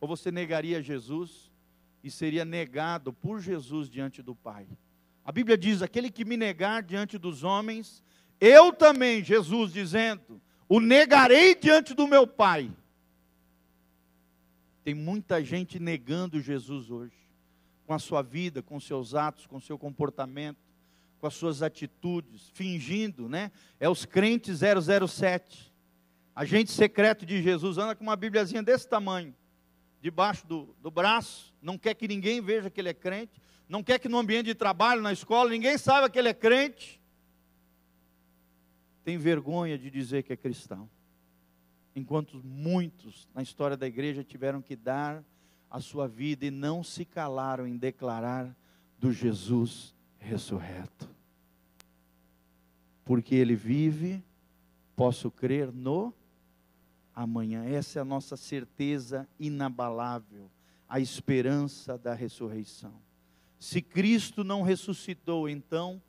[0.00, 1.50] Ou você negaria Jesus
[2.02, 4.66] e seria negado por Jesus diante do Pai?
[5.24, 8.02] A Bíblia diz: aquele que me negar diante dos homens,
[8.40, 12.70] eu também, Jesus dizendo, o negarei diante do meu Pai.
[14.82, 17.16] Tem muita gente negando Jesus hoje,
[17.86, 20.58] com a sua vida, com seus atos, com seu comportamento,
[21.18, 23.50] com as suas atitudes, fingindo, né?
[23.80, 25.72] É os crentes 007.
[26.34, 29.34] Agente secreto de Jesus, anda com uma Bíbliazinha desse tamanho,
[30.00, 33.98] debaixo do, do braço, não quer que ninguém veja que ele é crente, não quer
[33.98, 37.00] que no ambiente de trabalho, na escola, ninguém saiba que ele é crente.
[39.06, 40.90] Tem vergonha de dizer que é cristão
[41.94, 45.22] enquanto muitos na história da igreja tiveram que dar
[45.70, 48.52] a sua vida e não se calaram em declarar
[48.98, 51.08] do Jesus ressurreto.
[53.04, 54.20] Porque ele vive,
[54.96, 56.12] posso crer no
[57.14, 57.64] amanhã.
[57.64, 60.50] Essa é a nossa certeza inabalável,
[60.88, 63.00] a esperança da ressurreição.
[63.56, 66.02] Se Cristo não ressuscitou, então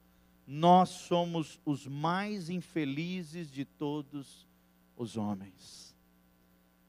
[0.48, 4.48] nós somos os mais infelizes de todos
[4.96, 5.94] os homens.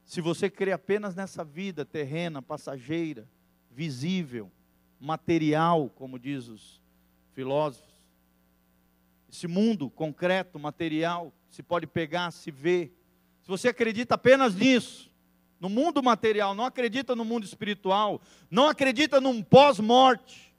[0.05, 3.29] Se você crê apenas nessa vida terrena, passageira,
[3.69, 4.49] visível,
[4.97, 6.81] material, como diz os
[7.33, 7.93] filósofos,
[9.29, 12.97] esse mundo concreto, material, se pode pegar, se ver.
[13.41, 15.11] Se você acredita apenas nisso,
[15.59, 20.55] no mundo material, não acredita no mundo espiritual, não acredita num pós-morte,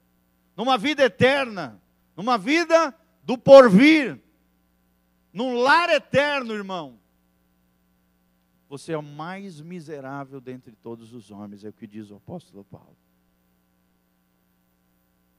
[0.55, 1.81] numa vida eterna,
[2.15, 4.19] numa vida do porvir,
[5.31, 6.99] num lar eterno, irmão.
[8.69, 12.63] Você é o mais miserável dentre todos os homens, é o que diz o apóstolo
[12.63, 12.95] Paulo.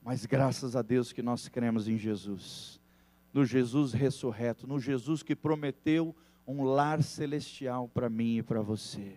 [0.03, 2.81] Mas graças a Deus que nós cremos em Jesus,
[3.33, 6.15] no Jesus ressurreto, no Jesus que prometeu
[6.47, 9.17] um lar celestial para mim e para você.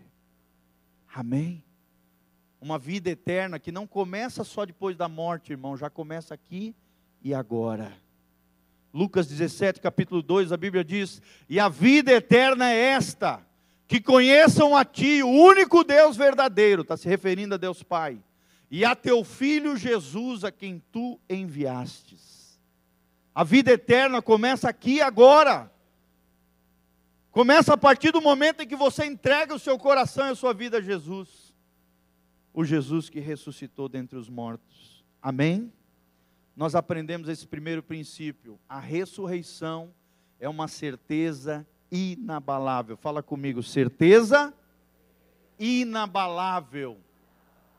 [1.13, 1.63] Amém?
[2.61, 6.75] Uma vida eterna que não começa só depois da morte, irmão, já começa aqui
[7.25, 7.91] e agora.
[8.93, 13.43] Lucas 17, capítulo 2, a Bíblia diz: E a vida eterna é esta
[13.87, 18.19] que conheçam a Ti, o único Deus verdadeiro, está se referindo a Deus Pai,
[18.69, 22.59] e a Teu Filho Jesus, a quem Tu enviastes.
[23.33, 25.71] A vida eterna começa aqui agora.
[27.31, 30.53] Começa a partir do momento em que você entrega o seu coração e a sua
[30.53, 31.53] vida a Jesus.
[32.53, 35.03] O Jesus que ressuscitou dentre os mortos.
[35.21, 35.73] Amém?
[36.55, 38.59] Nós aprendemos esse primeiro princípio.
[38.67, 39.93] A ressurreição
[40.39, 42.95] é uma certeza inabalável.
[42.95, 44.53] Fala comigo, certeza
[45.59, 46.97] inabalável.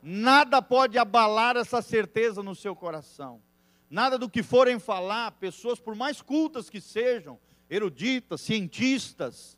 [0.03, 3.41] Nada pode abalar essa certeza no seu coração.
[3.89, 7.39] Nada do que forem falar, pessoas, por mais cultas que sejam,
[7.71, 9.57] eruditas, cientistas,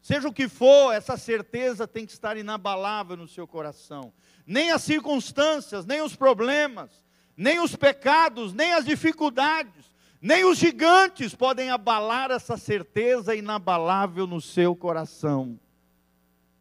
[0.00, 4.12] seja o que for, essa certeza tem que estar inabalável no seu coração.
[4.46, 7.04] Nem as circunstâncias, nem os problemas,
[7.36, 9.84] nem os pecados, nem as dificuldades,
[10.20, 15.58] nem os gigantes podem abalar essa certeza inabalável no seu coração.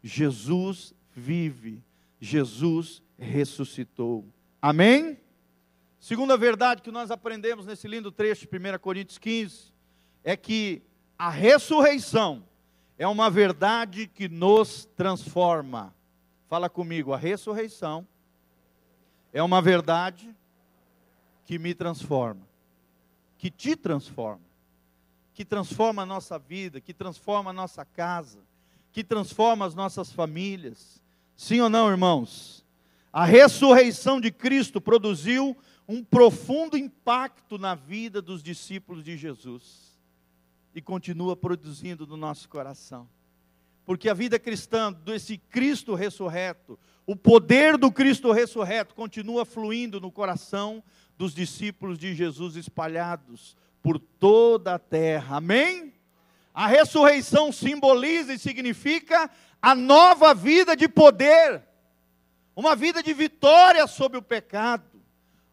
[0.01, 1.83] Jesus vive,
[2.19, 4.25] Jesus ressuscitou.
[4.61, 5.17] Amém?
[5.99, 9.73] Segunda verdade que nós aprendemos nesse lindo trecho de 1 Coríntios 15
[10.23, 10.81] é que
[11.17, 12.45] a ressurreição
[12.97, 15.93] é uma verdade que nos transforma.
[16.47, 18.07] Fala comigo, a ressurreição
[19.33, 20.33] é uma verdade
[21.49, 22.47] que me transforma
[23.39, 24.45] que te transforma,
[25.33, 28.37] que transforma a nossa vida, que transforma a nossa casa,
[28.91, 31.01] que transforma as nossas famílias.
[31.35, 32.65] Sim ou não, irmãos?
[33.11, 35.57] A ressurreição de Cristo produziu
[35.87, 39.97] um profundo impacto na vida dos discípulos de Jesus
[40.75, 43.09] e continua produzindo no nosso coração.
[43.85, 50.11] Porque a vida cristã, desse Cristo ressurreto, o poder do Cristo ressurreto continua fluindo no
[50.11, 50.83] coração
[51.19, 55.35] dos discípulos de Jesus espalhados por toda a terra.
[55.35, 55.93] Amém?
[56.53, 59.29] A ressurreição simboliza e significa
[59.61, 61.61] a nova vida de poder,
[62.55, 65.01] uma vida de vitória sobre o pecado,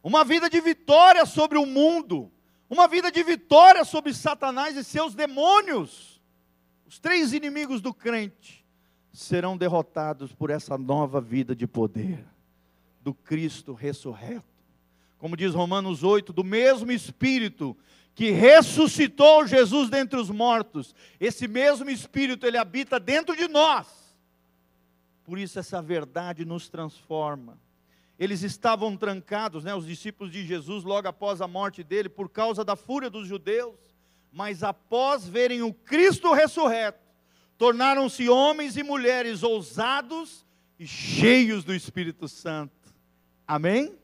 [0.04, 2.30] uma vida de vitória sobre o mundo,
[2.70, 6.22] uma vida de vitória sobre Satanás e seus demônios.
[6.86, 8.64] Os três inimigos do crente
[9.12, 12.24] serão derrotados por essa nova vida de poder
[13.00, 14.55] do Cristo ressurreto.
[15.18, 17.76] Como diz Romanos 8, do mesmo Espírito
[18.14, 23.86] que ressuscitou Jesus dentre os mortos, esse mesmo Espírito, ele habita dentro de nós.
[25.22, 27.58] Por isso, essa verdade nos transforma.
[28.18, 32.64] Eles estavam trancados, né, os discípulos de Jesus, logo após a morte dele, por causa
[32.64, 33.94] da fúria dos judeus,
[34.32, 37.04] mas após verem o Cristo ressurreto,
[37.58, 40.46] tornaram-se homens e mulheres ousados
[40.78, 42.72] e cheios do Espírito Santo.
[43.46, 43.94] Amém?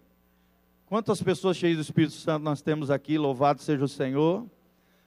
[0.92, 3.16] Quantas pessoas cheias do Espírito Santo nós temos aqui?
[3.16, 4.46] Louvado seja o Senhor.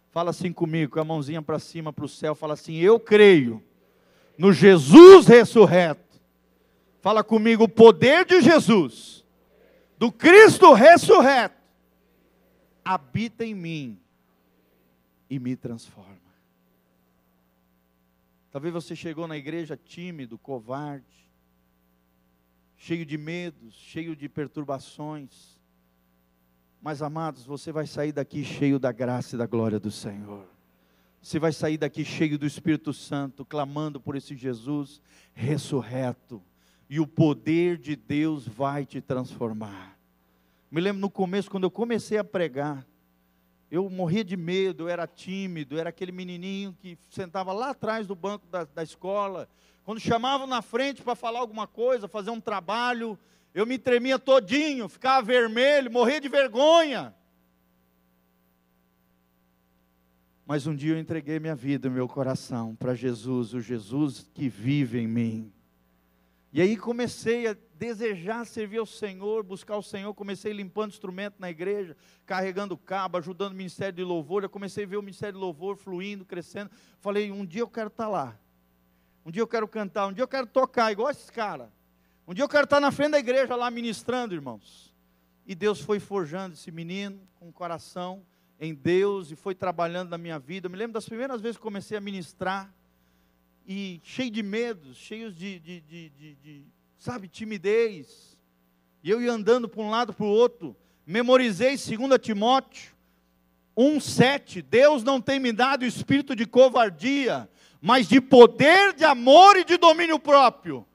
[0.09, 2.33] Fala assim comigo, com a mãozinha para cima, para o céu.
[2.33, 3.61] Fala assim: Eu creio
[4.35, 6.19] no Jesus ressurreto.
[7.01, 9.23] Fala comigo, o poder de Jesus,
[9.95, 11.61] do Cristo ressurreto,
[12.83, 13.99] habita em mim
[15.29, 16.17] e me transforma.
[18.49, 21.29] Talvez você chegou na igreja tímido, covarde,
[22.75, 25.54] cheio de medos, cheio de perturbações
[26.85, 30.45] mas amados, você vai sair daqui cheio da graça e da glória do Senhor.
[31.19, 35.01] Você vai sair daqui cheio do Espírito Santo, clamando por esse Jesus
[35.33, 36.39] ressurreto.
[36.87, 39.97] E o poder de Deus vai te transformar.
[40.69, 42.85] Me lembro no começo, quando eu comecei a pregar,
[43.71, 48.13] eu morria de medo, eu era tímido, era aquele menininho que sentava lá atrás do
[48.13, 49.49] banco da, da escola.
[49.83, 53.17] Quando chamavam na frente para falar alguma coisa, fazer um trabalho,
[53.55, 57.15] eu me tremia todinho, ficava vermelho, morria de vergonha.
[60.45, 64.99] Mas um dia eu entreguei minha vida, meu coração para Jesus, o Jesus que vive
[64.99, 65.53] em mim.
[66.51, 71.49] E aí comecei a desejar servir ao Senhor, buscar o Senhor, comecei limpando instrumento na
[71.49, 75.39] igreja, carregando cabo, ajudando o ministério de louvor, eu comecei a ver o ministério de
[75.39, 76.69] louvor fluindo, crescendo.
[76.99, 78.37] Falei, um dia eu quero estar lá.
[79.25, 81.69] Um dia eu quero cantar, um dia eu quero tocar igual esses caras.
[82.27, 84.91] Um dia eu quero estar na frente da igreja lá ministrando, irmãos.
[85.45, 88.23] E Deus foi forjando esse menino com o coração
[88.59, 90.65] em Deus e foi trabalhando na minha vida.
[90.65, 92.73] Eu me lembro das primeiras vezes que comecei a ministrar
[93.67, 96.63] e cheio de medos, cheios de, de, de, de
[96.97, 98.35] sabe, timidez.
[99.03, 100.75] E eu ia andando para um lado para o outro.
[101.05, 102.91] Memorizei 2 Timóteo
[103.77, 104.63] 1,7.
[104.63, 107.47] Deus não tem me dado espírito de covardia,
[107.79, 110.87] mas de poder, de amor e de domínio próprio.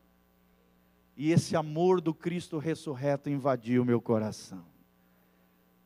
[1.22, 4.64] E esse amor do Cristo ressurreto invadiu o meu coração.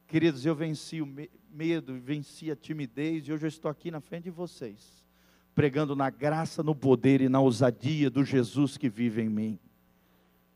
[0.07, 4.23] Queridos, eu venci o medo, venci a timidez e hoje eu estou aqui na frente
[4.25, 5.05] de vocês,
[5.53, 9.59] pregando na graça, no poder e na ousadia do Jesus que vive em mim.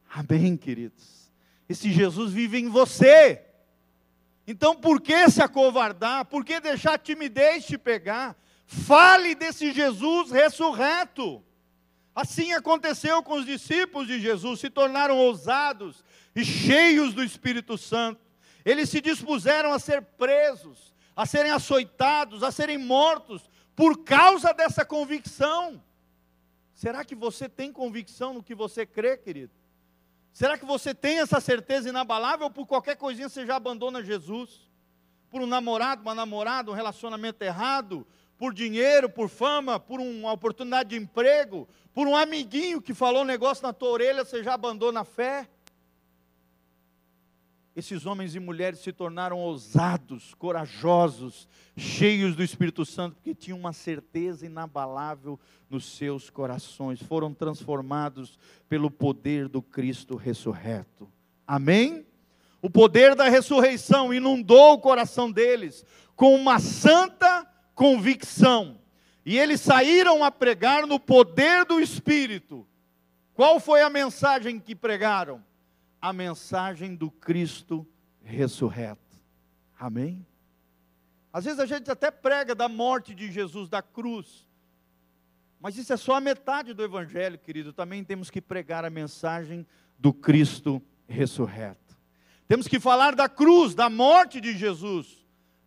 [0.09, 1.29] Amém, queridos?
[1.69, 3.43] Esse Jesus vive em você.
[4.47, 6.27] Então, por que se acovardar?
[6.27, 8.37] Por que deixar a timidez te pegar?
[8.65, 11.43] Fale desse Jesus ressurreto.
[12.19, 16.03] Assim aconteceu com os discípulos de Jesus, se tornaram ousados
[16.35, 18.21] e cheios do Espírito Santo.
[18.65, 24.85] Eles se dispuseram a ser presos, a serem açoitados, a serem mortos, por causa dessa
[24.85, 25.81] convicção.
[26.75, 29.53] Será que você tem convicção no que você crê, querido?
[30.33, 34.69] Será que você tem essa certeza inabalável por qualquer coisinha você já abandona Jesus?
[35.31, 38.05] Por um namorado, uma namorada, um relacionamento errado,
[38.39, 43.27] por dinheiro, por fama, por uma oportunidade de emprego, por um amiguinho que falou um
[43.27, 45.49] negócio na tua orelha, você já abandona a fé?
[47.75, 53.73] Esses homens e mulheres se tornaram ousados, corajosos, cheios do Espírito Santo, porque tinham uma
[53.73, 61.09] certeza inabalável nos seus corações, foram transformados pelo poder do Cristo ressurreto.
[61.47, 62.05] Amém?
[62.61, 65.85] O poder da ressurreição inundou o coração deles
[66.17, 67.47] com uma santa
[67.79, 68.77] convicção.
[69.25, 72.67] E eles saíram a pregar no poder do Espírito.
[73.33, 75.45] Qual foi a mensagem que pregaram?
[76.03, 77.87] A mensagem do Cristo
[78.25, 79.17] ressurreto.
[79.79, 80.27] Amém?
[81.33, 84.45] Às vezes a gente até prega da morte de Jesus, da cruz.
[85.61, 87.73] Mas isso é só a metade do Evangelho, querido.
[87.73, 89.65] Também temos que pregar a mensagem
[89.97, 91.97] do Cristo ressurreto.
[92.49, 95.18] Temos que falar da cruz, da morte de Jesus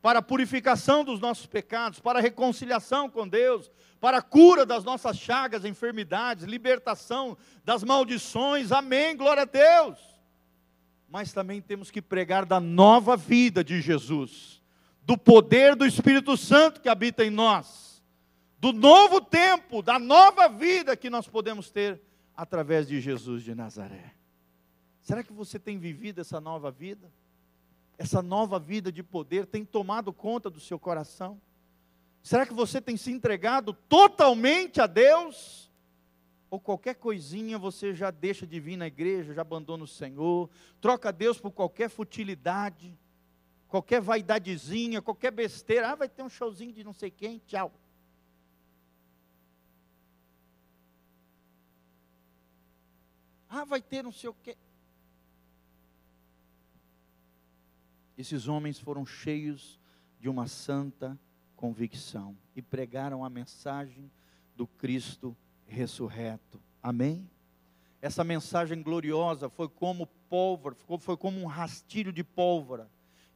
[0.01, 4.83] para a purificação dos nossos pecados, para a reconciliação com Deus, para a cura das
[4.83, 8.71] nossas chagas, enfermidades, libertação das maldições.
[8.71, 9.99] Amém, glória a Deus.
[11.07, 14.61] Mas também temos que pregar da nova vida de Jesus,
[15.03, 18.03] do poder do Espírito Santo que habita em nós,
[18.57, 22.01] do novo tempo, da nova vida que nós podemos ter
[22.35, 24.15] através de Jesus de Nazaré.
[25.01, 27.11] Será que você tem vivido essa nova vida?
[28.01, 31.39] Essa nova vida de poder tem tomado conta do seu coração?
[32.23, 35.71] Será que você tem se entregado totalmente a Deus?
[36.49, 40.49] Ou qualquer coisinha você já deixa de vir na igreja, já abandona o Senhor,
[40.81, 42.97] troca Deus por qualquer futilidade,
[43.67, 45.91] qualquer vaidadezinha, qualquer besteira.
[45.91, 47.71] Ah, vai ter um showzinho de não sei quem, tchau.
[53.47, 54.57] Ah, vai ter não sei o quê.
[58.21, 59.79] Esses homens foram cheios
[60.19, 61.19] de uma santa
[61.55, 64.11] convicção e pregaram a mensagem
[64.55, 66.61] do Cristo ressurreto.
[66.83, 67.27] Amém?
[67.99, 72.87] Essa mensagem gloriosa foi como pólvora, foi como um rastilho de pólvora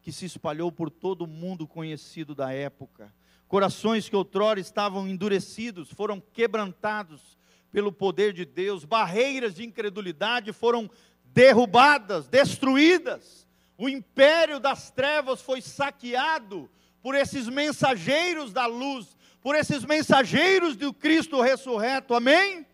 [0.03, 3.11] que se espalhou por todo o mundo conhecido da época.
[3.47, 7.39] Corações que outrora estavam endurecidos foram quebrantados
[7.71, 10.87] pelo poder de Deus, barreiras de incredulidade foram
[11.23, 13.44] derrubadas, destruídas.
[13.77, 16.69] O império das trevas foi saqueado
[17.01, 22.65] por esses mensageiros da luz, por esses mensageiros do Cristo ressurreto, amém?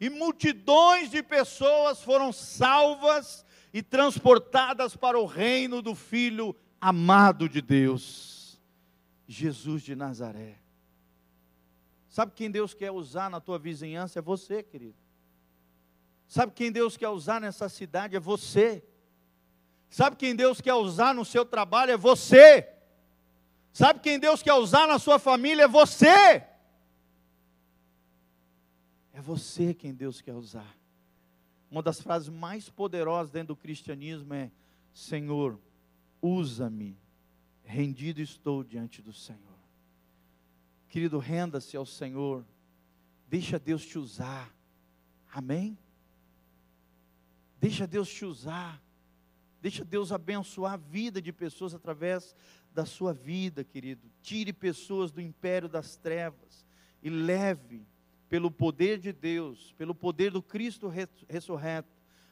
[0.00, 7.60] E multidões de pessoas foram salvas e transportadas para o reino do Filho amado de
[7.60, 8.60] Deus,
[9.26, 10.58] Jesus de Nazaré.
[12.08, 14.20] Sabe quem Deus quer usar na tua vizinhança?
[14.20, 14.94] É você, querido.
[16.28, 18.14] Sabe quem Deus quer usar nessa cidade?
[18.14, 18.84] É você.
[19.94, 21.92] Sabe quem Deus quer usar no seu trabalho?
[21.92, 22.68] É você.
[23.72, 25.62] Sabe quem Deus quer usar na sua família?
[25.62, 26.42] É você.
[29.12, 30.76] É você quem Deus quer usar.
[31.70, 34.50] Uma das frases mais poderosas dentro do cristianismo é:
[34.92, 35.60] Senhor,
[36.20, 36.98] usa-me,
[37.62, 39.60] rendido estou diante do Senhor.
[40.88, 42.44] Querido, renda-se ao Senhor,
[43.28, 44.52] deixa Deus te usar,
[45.32, 45.78] amém?
[47.60, 48.82] Deixa Deus te usar,
[49.64, 52.36] deixa Deus abençoar a vida de pessoas através
[52.74, 54.02] da sua vida, querido.
[54.20, 56.66] Tire pessoas do império das trevas
[57.02, 57.82] e leve,
[58.28, 60.92] pelo poder de Deus, pelo poder do Cristo
[61.26, 61.88] ressurreto,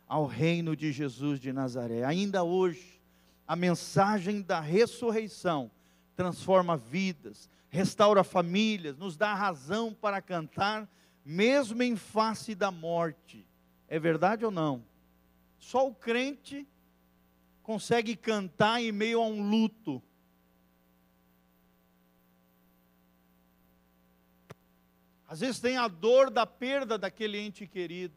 [0.07, 2.05] ao reino de Jesus de Nazaré.
[2.05, 3.01] Ainda hoje,
[3.49, 5.71] a mensagem da ressurreição
[6.15, 10.87] transforma vidas, restaura famílias, nos dá razão para cantar,
[11.25, 13.47] mesmo em face da morte.
[13.89, 14.85] É verdade ou não?
[15.59, 16.69] Só o crente
[17.63, 20.03] consegue cantar em meio a um luto.
[25.27, 28.15] Às vezes tem a dor da perda daquele ente querido,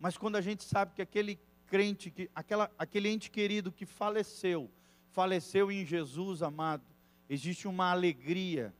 [0.00, 4.70] mas quando a gente sabe que aquele crente, que, aquela, aquele ente querido que faleceu,
[5.10, 6.84] faleceu em Jesus amado,
[7.28, 8.74] existe uma alegria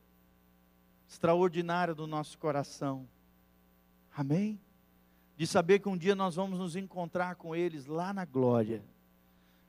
[1.07, 3.07] extraordinária do nosso coração.
[4.15, 4.59] Amém?
[5.35, 8.83] De saber que um dia nós vamos nos encontrar com eles lá na glória.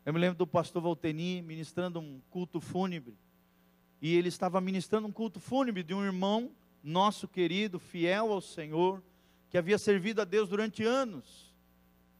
[0.08, 3.14] Eu me lembro do pastor Valteni ministrando um culto fúnebre.
[4.00, 6.50] E ele estava ministrando um culto fúnebre de um irmão
[6.82, 9.02] nosso querido, fiel ao Senhor,
[9.50, 11.54] que havia servido a Deus durante anos.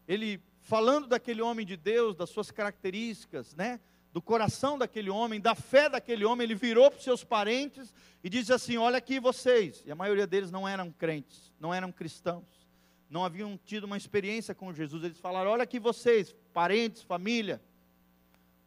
[0.07, 3.79] Ele falando daquele homem de Deus, das suas características, né?
[4.13, 7.91] Do coração daquele homem, da fé daquele homem, ele virou para os seus parentes
[8.23, 9.81] e disse assim: Olha aqui vocês.
[9.83, 12.69] E a maioria deles não eram crentes, não eram cristãos,
[13.09, 15.03] não haviam tido uma experiência com Jesus.
[15.03, 17.59] Eles falaram: Olha aqui vocês, parentes, família,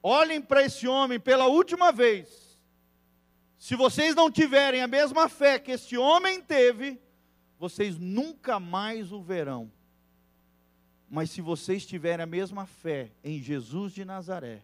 [0.03, 2.53] olhem para esse homem pela última vez
[3.63, 7.01] se vocês não tiverem a mesma fé que este homem teve,
[7.61, 9.71] vocês nunca mais o verão.
[11.09, 14.63] Mas se vocês tiverem a mesma fé em Jesus de Nazaré,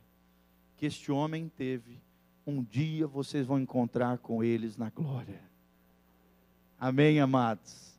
[0.76, 2.02] que este homem teve,
[2.44, 5.42] um dia vocês vão encontrar com eles na glória.
[6.76, 7.96] Amém, amados?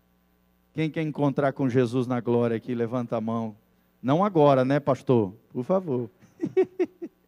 [0.74, 3.56] Quem quer encontrar com Jesus na glória aqui, levanta a mão.
[4.04, 5.34] Não agora, né, pastor?
[5.54, 6.10] Por favor.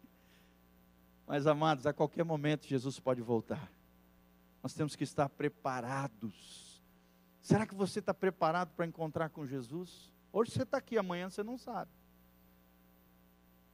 [1.32, 3.72] Mas, amados, a qualquer momento Jesus pode voltar.
[4.62, 6.84] Nós temos que estar preparados.
[7.40, 10.12] Será que você está preparado para encontrar com Jesus?
[10.30, 11.90] Hoje você está aqui, amanhã você não sabe.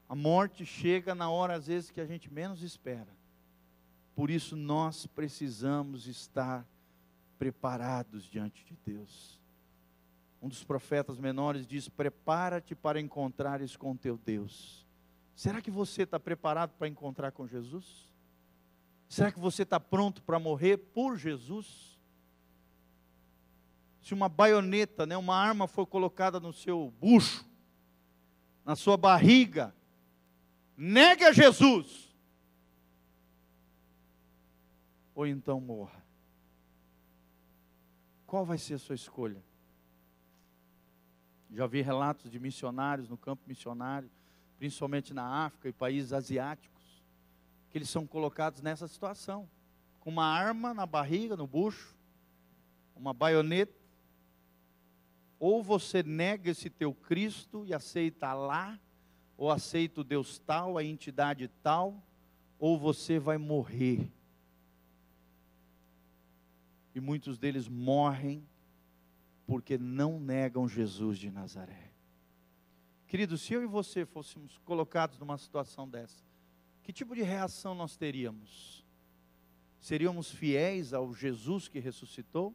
[0.08, 3.12] A morte chega na hora, às vezes, que a gente menos espera.
[4.14, 6.64] Por isso, nós precisamos estar
[7.40, 9.42] preparados diante de Deus.
[10.40, 14.86] Um dos profetas menores diz: Prepara-te para encontrares com teu Deus.
[15.38, 18.12] Será que você está preparado para encontrar com Jesus?
[19.08, 21.96] Será que você está pronto para morrer por Jesus?
[24.02, 27.46] Se uma baioneta, né, uma arma for colocada no seu bucho,
[28.64, 29.72] na sua barriga,
[30.76, 32.12] negue a Jesus.
[35.14, 36.04] Ou então morra.
[38.26, 39.40] Qual vai ser a sua escolha?
[41.48, 44.10] Já vi relatos de missionários no campo missionário,
[44.58, 47.02] principalmente na África e países asiáticos,
[47.70, 49.48] que eles são colocados nessa situação,
[50.00, 51.96] com uma arma na barriga, no bucho,
[52.96, 53.78] uma baioneta.
[55.38, 58.78] Ou você nega esse teu Cristo e aceita lá,
[59.36, 62.02] ou aceita o Deus tal, a entidade tal,
[62.58, 64.10] ou você vai morrer.
[66.92, 68.44] E muitos deles morrem
[69.46, 71.87] porque não negam Jesus de Nazaré.
[73.08, 76.22] Querido, se eu e você fôssemos colocados numa situação dessa,
[76.82, 78.84] que tipo de reação nós teríamos?
[79.80, 82.54] Seríamos fiéis ao Jesus que ressuscitou?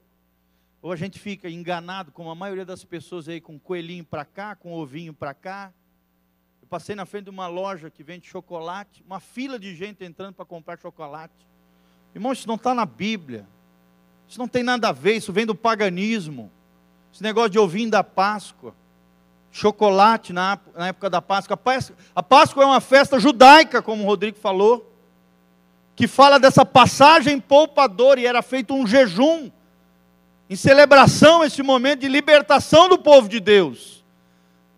[0.80, 4.56] Ou a gente fica enganado, como a maioria das pessoas aí, com coelhinho para cá,
[4.56, 5.74] com ovinho para cá?
[6.62, 10.36] Eu passei na frente de uma loja que vende chocolate, uma fila de gente entrando
[10.36, 11.48] para comprar chocolate.
[12.14, 13.48] Irmão, isso não está na Bíblia.
[14.28, 16.52] Isso não tem nada a ver, isso vem do paganismo.
[17.12, 18.76] Esse negócio de ovinho da Páscoa,
[19.54, 21.58] chocolate na, na época da Páscoa.
[22.16, 24.92] A Páscoa é uma festa judaica, como o Rodrigo falou,
[25.96, 29.52] que fala dessa passagem poupadora e era feito um jejum
[30.50, 34.04] em celebração esse momento de libertação do povo de Deus.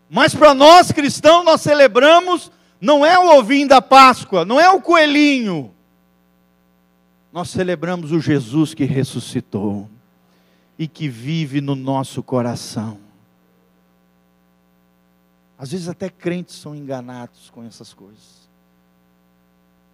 [0.09, 4.81] Mas para nós cristãos, nós celebramos não é o ovinho da Páscoa, não é o
[4.81, 5.73] coelhinho.
[7.31, 9.89] Nós celebramos o Jesus que ressuscitou
[10.77, 13.04] e que vive no nosso coração.
[15.57, 18.45] Às vezes até crentes são enganados com essas coisas.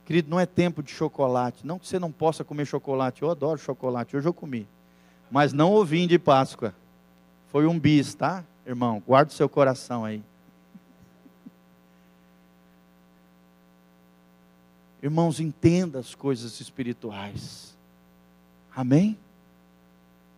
[0.06, 1.66] Querido, não é tempo de chocolate.
[1.66, 3.22] Não que você não possa comer chocolate.
[3.22, 4.18] Eu adoro chocolate.
[4.18, 4.68] Hoje eu comi.
[5.30, 6.74] Mas não ovinho de Páscoa.
[7.48, 9.02] Foi um bis, tá, irmão?
[9.06, 10.24] Guarda o seu coração aí.
[15.02, 17.76] Irmãos, entenda as coisas espirituais.
[18.76, 19.18] Amém?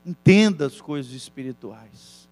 [0.06, 2.23] Entenda as coisas espirituais.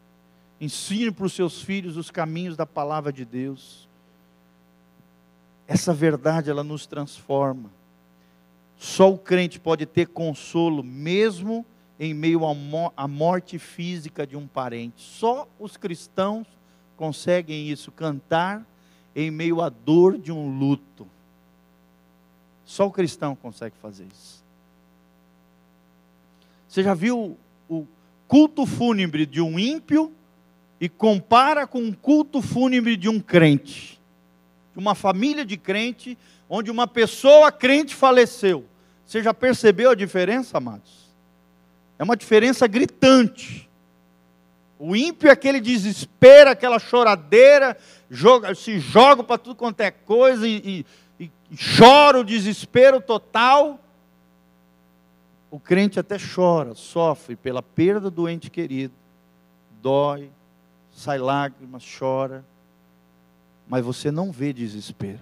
[0.61, 3.89] Ensine para os seus filhos os caminhos da palavra de Deus.
[5.67, 7.71] Essa verdade ela nos transforma.
[8.77, 11.65] Só o crente pode ter consolo mesmo
[11.99, 12.41] em meio
[12.95, 15.01] à morte física de um parente.
[15.01, 16.47] Só os cristãos
[16.95, 18.63] conseguem isso, cantar
[19.15, 21.07] em meio à dor de um luto.
[22.65, 24.43] Só o cristão consegue fazer isso.
[26.67, 27.35] Você já viu
[27.67, 27.87] o
[28.27, 30.13] culto fúnebre de um ímpio
[30.81, 34.01] e compara com o culto fúnebre de um crente,
[34.73, 36.17] de uma família de crente,
[36.49, 38.65] onde uma pessoa crente faleceu.
[39.05, 41.11] Você já percebeu a diferença, amados?
[41.99, 43.69] É uma diferença gritante.
[44.79, 47.77] O ímpio é aquele desespero, aquela choradeira,
[48.09, 50.83] joga, se joga para tudo quanto é coisa e,
[51.19, 53.79] e, e chora o desespero total.
[55.51, 58.93] O crente até chora, sofre pela perda do ente querido,
[59.79, 60.31] dói,
[60.91, 62.43] sai lágrimas, chora,
[63.67, 65.19] mas você não vê desespero.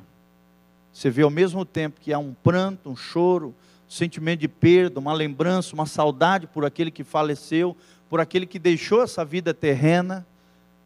[0.91, 3.49] Você vê ao mesmo tempo que há um pranto, um choro,
[3.87, 7.77] um sentimento de perda, uma lembrança, uma saudade por aquele que faleceu,
[8.09, 10.25] por aquele que deixou essa vida terrena,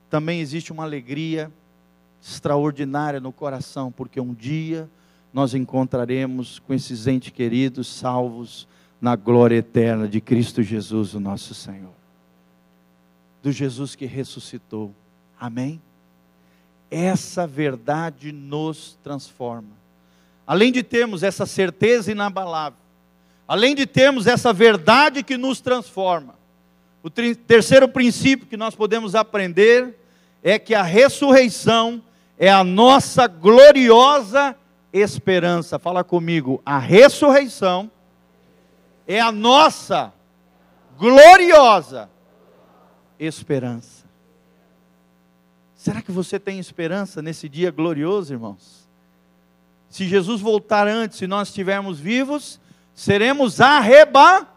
[0.09, 1.51] também existe uma alegria
[2.21, 4.89] extraordinária no coração, porque um dia
[5.33, 8.67] nós encontraremos com esses entes queridos salvos
[9.01, 12.02] na glória eterna de Cristo Jesus, o nosso Senhor.
[13.43, 14.95] Do Jesus que ressuscitou.
[15.37, 15.81] Amém?
[16.89, 19.83] Essa verdade nos transforma.
[20.47, 22.79] Além de termos essa certeza inabalável,
[23.45, 26.35] além de termos essa verdade que nos transforma,
[27.03, 29.99] o terceiro princípio que nós podemos aprender
[30.41, 32.01] é que a ressurreição
[32.39, 34.55] é a nossa gloriosa
[34.93, 35.77] esperança.
[35.77, 37.91] Fala comigo, a ressurreição
[39.05, 40.13] é a nossa
[40.97, 42.09] gloriosa
[43.25, 44.03] esperança.
[45.75, 48.87] Será que você tem esperança nesse dia glorioso, irmãos?
[49.89, 52.59] Se Jesus voltar antes, se nós estivermos vivos,
[52.95, 54.49] seremos arrebatados,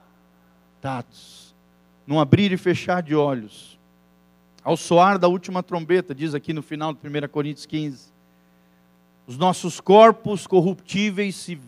[2.06, 3.78] num abrir e fechar de olhos.
[4.62, 8.12] Ao soar da última trombeta, diz aqui no final de 1 Coríntios 15,
[9.26, 11.58] os nossos corpos corruptíveis se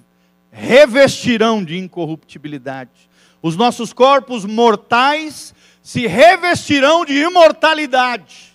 [0.51, 3.11] revestirão de incorruptibilidade.
[3.43, 5.55] Os nossos corpos mortais
[5.89, 8.55] se revestirão de imortalidade.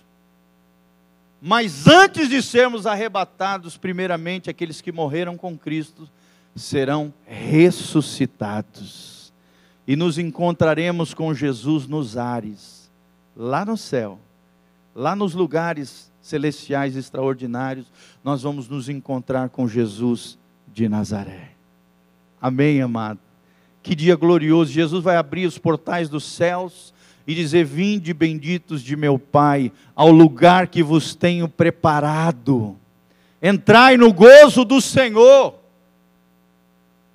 [1.42, 6.08] Mas antes de sermos arrebatados, primeiramente, aqueles que morreram com Cristo
[6.54, 9.32] serão ressuscitados.
[9.84, 12.88] E nos encontraremos com Jesus nos ares,
[13.36, 14.16] lá no céu,
[14.94, 17.86] lá nos lugares celestiais extraordinários,
[18.22, 20.38] nós vamos nos encontrar com Jesus
[20.72, 21.50] de Nazaré.
[22.40, 23.18] Amém, amado?
[23.82, 24.70] Que dia glorioso!
[24.70, 26.94] Jesus vai abrir os portais dos céus
[27.26, 32.76] e dizer: Vinde, benditos de meu Pai, ao lugar que vos tenho preparado.
[33.42, 35.54] Entrai no gozo do Senhor.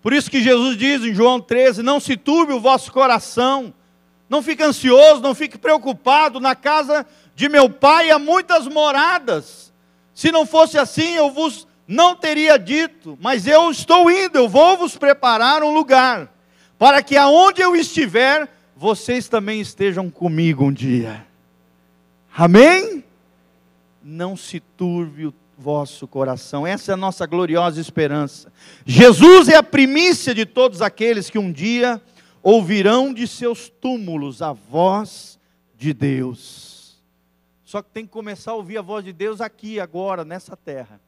[0.01, 3.73] Por isso que Jesus diz em João 13: Não se turbe o vosso coração,
[4.29, 6.39] não fique ansioso, não fique preocupado.
[6.39, 7.05] Na casa
[7.35, 9.73] de meu pai há muitas moradas.
[10.13, 14.77] Se não fosse assim, eu vos não teria dito, mas eu estou indo, eu vou
[14.77, 16.31] vos preparar um lugar,
[16.77, 18.47] para que aonde eu estiver,
[18.79, 21.27] vocês também estejam comigo um dia.
[22.33, 23.03] Amém?
[24.01, 26.65] Não se turbe o vosso coração.
[26.65, 28.53] Essa é a nossa gloriosa esperança.
[28.85, 32.01] Jesus é a primícia de todos aqueles que um dia
[32.41, 35.37] ouvirão de seus túmulos a voz
[35.77, 37.03] de Deus.
[37.65, 41.01] Só que tem que começar a ouvir a voz de Deus aqui, agora, nessa terra.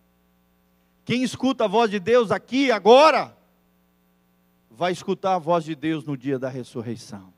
[1.05, 3.33] Quem escuta a voz de Deus aqui, agora,
[4.69, 7.31] vai escutar a voz de Deus no dia da ressurreição.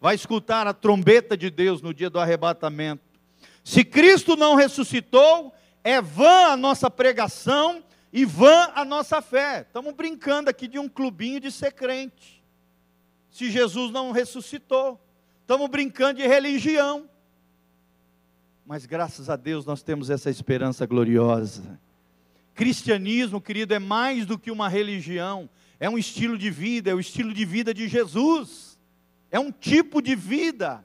[0.00, 3.02] Vai escutar a trombeta de Deus no dia do arrebatamento.
[3.64, 7.82] Se Cristo não ressuscitou, é vã a nossa pregação
[8.12, 9.62] e vã a nossa fé.
[9.62, 12.42] Estamos brincando aqui de um clubinho de ser crente.
[13.30, 15.00] Se Jesus não ressuscitou,
[15.42, 17.08] estamos brincando de religião.
[18.66, 21.80] Mas graças a Deus nós temos essa esperança gloriosa.
[22.54, 27.00] Cristianismo, querido, é mais do que uma religião, é um estilo de vida, é o
[27.00, 28.67] estilo de vida de Jesus,
[29.30, 30.84] é um tipo de vida.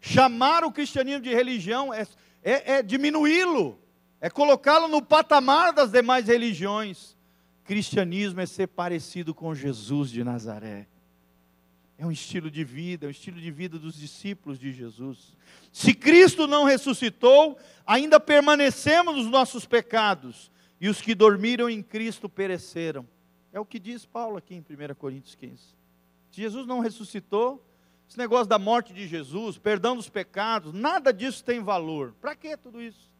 [0.00, 2.06] Chamar o cristianismo de religião é,
[2.42, 3.78] é, é diminuí-lo,
[4.20, 7.16] é colocá-lo no patamar das demais religiões.
[7.64, 10.88] Cristianismo é ser parecido com Jesus de Nazaré.
[11.96, 15.36] É um estilo de vida, é um estilo de vida dos discípulos de Jesus.
[15.72, 17.56] Se Cristo não ressuscitou,
[17.86, 20.50] ainda permanecemos nos nossos pecados,
[20.80, 23.06] e os que dormiram em Cristo pereceram.
[23.52, 25.81] É o que diz Paulo aqui em 1 Coríntios 15.
[26.32, 27.64] Se Jesus não ressuscitou,
[28.08, 32.12] esse negócio da morte de Jesus, perdão dos pecados, nada disso tem valor.
[32.20, 33.12] Para que tudo isso?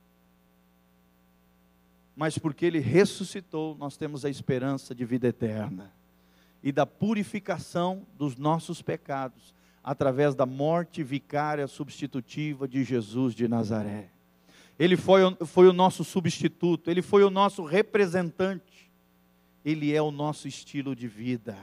[2.15, 5.93] mas porque ele ressuscitou, nós temos a esperança de vida eterna
[6.63, 14.11] e da purificação dos nossos pecados através da morte vicária substitutiva de Jesus de Nazaré.
[14.79, 18.91] Ele foi, foi o nosso substituto, ele foi o nosso representante,
[19.65, 21.57] ele é o nosso estilo de vida.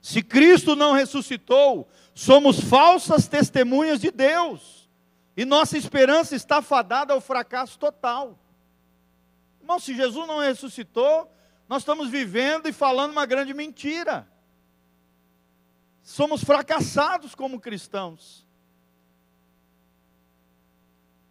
[0.00, 4.88] Se Cristo não ressuscitou, somos falsas testemunhas de Deus,
[5.36, 8.38] e nossa esperança está fadada ao fracasso total.
[9.60, 11.30] Irmão, se Jesus não ressuscitou,
[11.68, 14.26] nós estamos vivendo e falando uma grande mentira.
[16.02, 18.46] Somos fracassados como cristãos.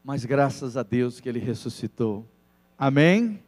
[0.04, 2.26] Mas graças a Deus que Ele ressuscitou.
[2.78, 3.44] Amém?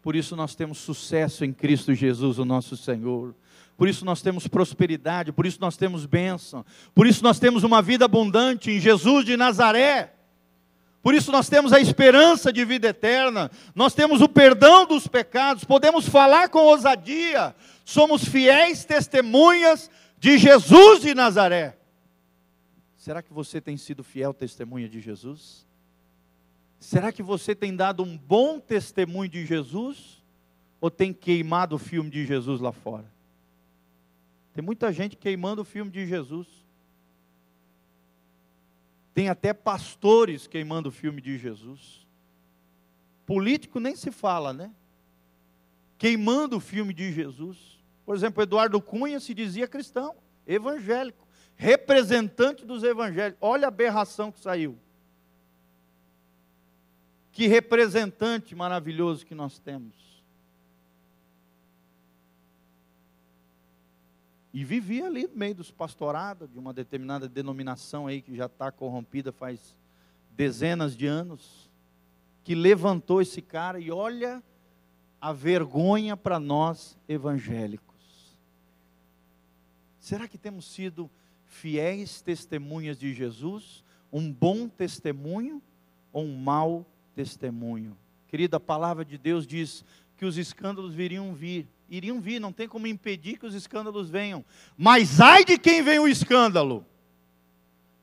[0.00, 3.34] Por isso nós temos sucesso em Cristo Jesus, o nosso Senhor.
[3.82, 6.64] Por isso nós temos prosperidade, por isso nós temos bênção,
[6.94, 10.14] por isso nós temos uma vida abundante em Jesus de Nazaré.
[11.02, 15.64] Por isso nós temos a esperança de vida eterna, nós temos o perdão dos pecados,
[15.64, 21.76] podemos falar com ousadia, somos fiéis testemunhas de Jesus de Nazaré.
[22.96, 25.66] Será que você tem sido fiel testemunha de Jesus?
[26.78, 30.22] Será que você tem dado um bom testemunho de Jesus?
[30.80, 33.10] Ou tem queimado o filme de Jesus lá fora?
[34.52, 36.46] Tem muita gente queimando o filme de Jesus.
[39.14, 42.06] Tem até pastores queimando o filme de Jesus.
[43.26, 44.70] Político nem se fala, né?
[45.98, 47.78] Queimando o filme de Jesus.
[48.04, 50.14] Por exemplo, Eduardo Cunha se dizia cristão,
[50.46, 51.26] evangélico,
[51.56, 53.38] representante dos evangélicos.
[53.40, 54.76] Olha a aberração que saiu.
[57.30, 60.11] Que representante maravilhoso que nós temos.
[64.52, 68.70] E vivia ali no meio dos pastorados, de uma determinada denominação aí que já está
[68.70, 69.74] corrompida faz
[70.30, 71.70] dezenas de anos,
[72.44, 74.42] que levantou esse cara e olha
[75.20, 78.36] a vergonha para nós evangélicos.
[80.00, 81.08] Será que temos sido
[81.46, 83.84] fiéis testemunhas de Jesus?
[84.12, 85.62] Um bom testemunho
[86.12, 86.84] ou um mau
[87.14, 87.96] testemunho?
[88.26, 89.84] Querida, a palavra de Deus diz
[90.16, 94.44] que os escândalos viriam vir iriam vir, não tem como impedir que os escândalos venham.
[94.76, 96.86] Mas ai de quem vem o escândalo!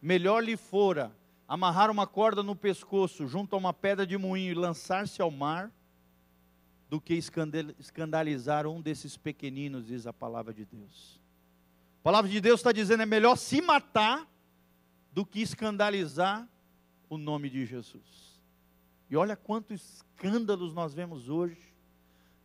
[0.02, 1.16] Melhor lhe fora
[1.48, 5.72] amarrar uma corda no pescoço junto a uma pedra de moinho e lançar-se ao mar,
[6.90, 11.20] do que escandalizar um desses pequeninos, diz a palavra de Deus.
[12.00, 14.28] A palavra de Deus está dizendo: é melhor se matar
[15.12, 16.48] do que escandalizar
[17.08, 18.40] o nome de Jesus.
[19.10, 21.69] E olha quantos escândalos nós vemos hoje,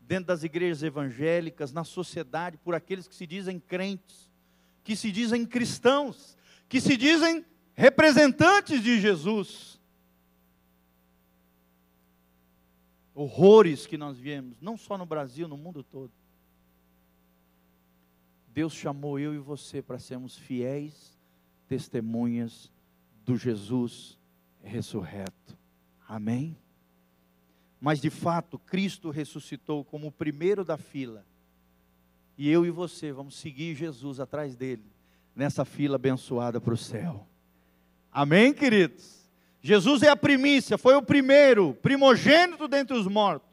[0.07, 4.30] dentro das igrejas evangélicas, na sociedade, por aqueles que se dizem crentes,
[4.82, 6.36] que se dizem cristãos,
[6.68, 7.44] que se dizem
[7.74, 9.80] representantes de Jesus.
[13.14, 16.12] Horrores que nós viemos, não só no Brasil, no mundo todo.
[18.48, 21.18] Deus chamou eu e você para sermos fiéis
[21.66, 22.70] testemunhas
[23.24, 24.18] do Jesus
[24.62, 25.57] ressurreto.
[26.07, 26.57] Amém?
[27.85, 31.22] Mas de fato, Cristo ressuscitou como o primeiro da fila.
[32.39, 34.87] E eu e você vamos seguir Jesus atrás dele,
[35.37, 37.26] nessa fila abençoada para o céu.
[38.11, 39.28] Amém, queridos?
[39.61, 43.51] Jesus é a primícia, foi o primeiro, primogênito dentre os mortos.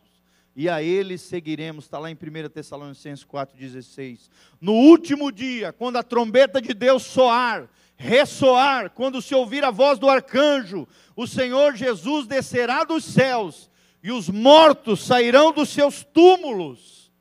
[0.55, 4.29] E a ele seguiremos, está lá em 1 Tessalonicenses 4,16.
[4.61, 9.99] No último dia, quando a trombeta de Deus soar, ressoar, quando se ouvir a voz
[9.99, 13.69] do arcanjo, o Senhor Jesus descerá dos céus
[14.03, 17.11] e os mortos sairão dos seus túmulos.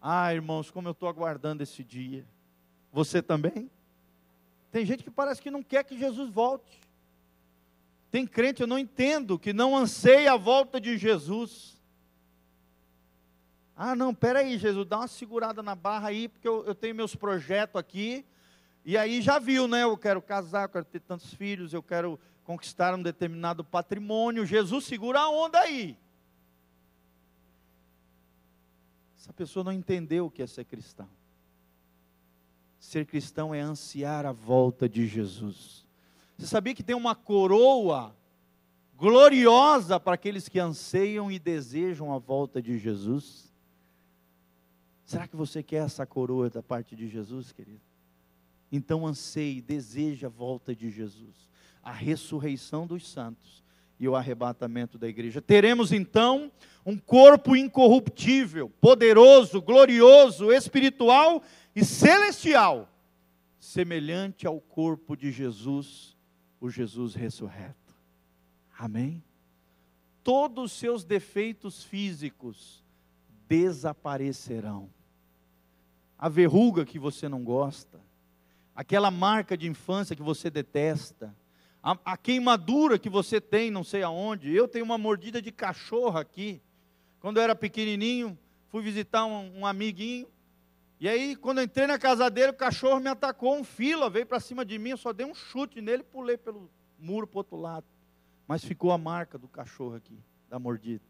[0.00, 2.26] Ah, irmãos, como eu estou aguardando esse dia.
[2.92, 3.70] Você também?
[4.70, 6.80] Tem gente que parece que não quer que Jesus volte.
[8.10, 11.80] Tem crente, eu não entendo, que não anseia a volta de Jesus.
[13.76, 17.14] Ah, não, peraí, Jesus, dá uma segurada na barra aí, porque eu, eu tenho meus
[17.14, 18.26] projetos aqui,
[18.84, 19.84] e aí já viu, né?
[19.84, 24.44] Eu quero casar, eu quero ter tantos filhos, eu quero conquistar um determinado patrimônio.
[24.44, 25.96] Jesus segura a onda aí.
[29.20, 31.06] Essa pessoa não entendeu o que é ser cristão.
[32.78, 35.86] Ser cristão é ansiar a volta de Jesus.
[36.38, 38.16] Você sabia que tem uma coroa
[38.96, 43.52] gloriosa para aqueles que anseiam e desejam a volta de Jesus?
[45.04, 47.82] Será que você quer essa coroa da parte de Jesus, querido?
[48.72, 51.46] Então anseie, deseje a volta de Jesus,
[51.82, 53.62] a ressurreição dos santos
[54.00, 55.42] e o arrebatamento da igreja.
[55.42, 56.50] Teremos então
[56.86, 61.42] um corpo incorruptível, poderoso, glorioso, espiritual
[61.76, 62.88] e celestial,
[63.58, 66.16] semelhante ao corpo de Jesus,
[66.58, 67.94] o Jesus ressurreto.
[68.78, 69.22] Amém?
[70.24, 72.82] Todos os seus defeitos físicos
[73.46, 74.88] desaparecerão.
[76.18, 78.00] A verruga que você não gosta,
[78.74, 81.34] aquela marca de infância que você detesta,
[81.82, 84.54] a, a, queimadura que você tem, não sei aonde.
[84.54, 86.60] Eu tenho uma mordida de cachorro aqui.
[87.20, 90.28] Quando eu era pequenininho, fui visitar um, um amiguinho.
[90.98, 94.40] E aí, quando entrei na casa dele, o cachorro me atacou, um fila veio para
[94.40, 94.90] cima de mim.
[94.90, 97.86] Eu só dei um chute nele pulei pelo muro para outro lado.
[98.46, 100.18] Mas ficou a marca do cachorro aqui,
[100.48, 101.02] da mordida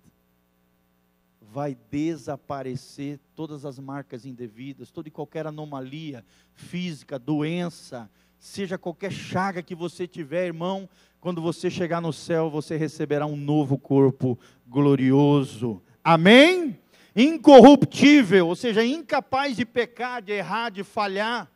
[1.53, 8.09] vai desaparecer todas as marcas indevidas, toda e qualquer anomalia física, doença,
[8.41, 10.89] seja qualquer chaga que você tiver, irmão,
[11.21, 15.83] quando você chegar no céu, você receberá um novo corpo glorioso.
[16.03, 16.81] Amém?
[17.15, 21.49] Incorruptível, ou seja, incapaz de pecar, de errar, de falhar.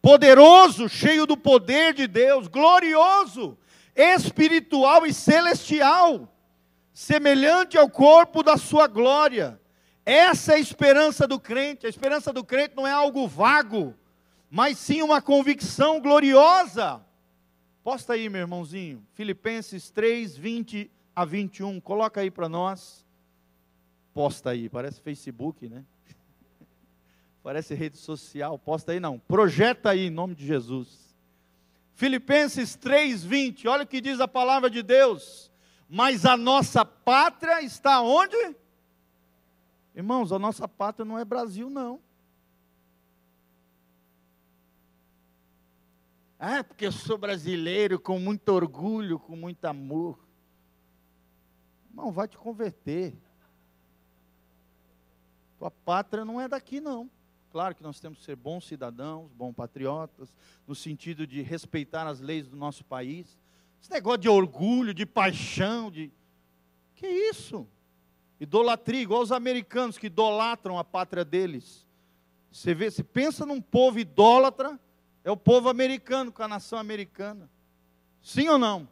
[0.00, 3.58] Poderoso, cheio do poder de Deus, glorioso,
[3.96, 6.32] espiritual e celestial
[6.96, 9.60] semelhante ao corpo da sua glória.
[10.06, 11.84] Essa é a esperança do crente.
[11.84, 13.94] A esperança do crente não é algo vago,
[14.56, 17.04] mas sim uma convicção gloriosa.
[17.84, 21.78] Posta aí, meu irmãozinho, Filipenses 3, 20 a 21.
[21.80, 23.04] Coloca aí para nós.
[24.14, 25.84] Posta aí, parece Facebook, né?
[27.42, 28.58] Parece rede social.
[28.58, 29.18] Posta aí, não.
[29.18, 31.14] Projeta aí, em nome de Jesus.
[31.94, 33.68] Filipenses 3, 20.
[33.68, 35.52] Olha o que diz a palavra de Deus
[35.88, 38.56] mas a nossa pátria está onde?
[39.94, 42.00] Irmãos, a nossa pátria não é Brasil, não.
[46.38, 50.18] Ah, porque eu sou brasileiro com muito orgulho, com muito amor.
[51.88, 53.14] Irmão, vai te converter.
[55.58, 57.10] Tua pátria não é daqui, não.
[57.50, 60.34] Claro que nós temos que ser bons cidadãos, bons patriotas,
[60.66, 63.40] no sentido de respeitar as leis do nosso país.
[63.80, 66.12] Esse negócio de orgulho, de paixão, de.
[66.94, 67.66] Que isso?
[68.38, 71.86] Idolatria, igual os americanos que idolatram a pátria deles.
[72.52, 74.78] Você vê, se pensa num povo idólatra,
[75.26, 77.50] é o povo americano com a nação americana.
[78.22, 78.88] Sim ou não?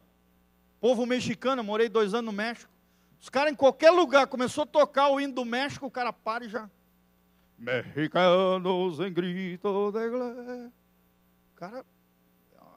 [0.81, 2.71] Povo mexicano, eu morei dois anos no México.
[3.19, 6.43] Os caras em qualquer lugar, começou a tocar o hino do México, o cara para
[6.45, 6.69] e já.
[7.57, 10.73] Mexicanos em grito de glória.
[11.55, 11.85] Cara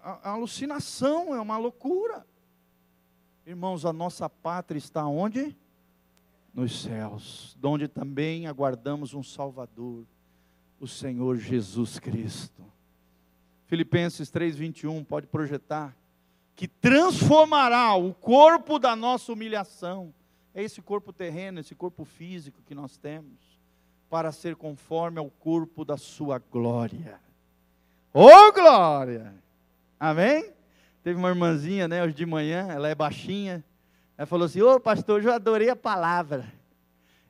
[0.03, 2.25] a, alucinação, é uma loucura.
[3.45, 5.57] Irmãos, a nossa pátria está onde?
[6.55, 10.05] nos céus, donde também aguardamos um Salvador,
[10.81, 12.65] o Senhor Jesus Cristo.
[13.69, 15.95] Filipenses 3:21 pode projetar
[16.57, 20.13] que transformará o corpo da nossa humilhação.
[20.55, 23.39] É esse corpo terreno, esse corpo físico que nós temos,
[24.09, 27.21] para ser conforme ao corpo da sua glória.
[28.13, 29.35] Oh, glória!
[30.01, 30.51] Amém?
[31.05, 33.63] Teve uma irmãzinha, né, hoje de manhã, ela é baixinha.
[34.17, 36.51] Ela falou assim: Ô oh, pastor, eu adorei a palavra.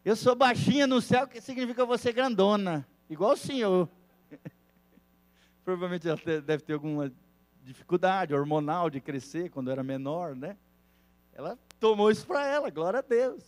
[0.04, 3.88] Eu sou baixinha no céu, que significa ser grandona, igual o senhor.
[5.68, 7.12] Provavelmente ela deve ter alguma
[7.62, 10.56] dificuldade hormonal de crescer quando era menor, né?
[11.30, 13.44] Ela tomou isso para ela, glória a Deus.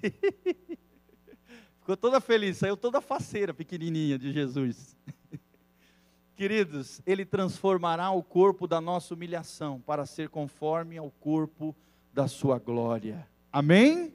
[1.78, 4.96] Ficou toda feliz, saiu toda faceira, pequenininha de Jesus.
[6.34, 11.76] Queridos, Ele transformará o corpo da nossa humilhação para ser conforme ao corpo
[12.14, 13.28] da Sua glória.
[13.52, 14.14] Amém?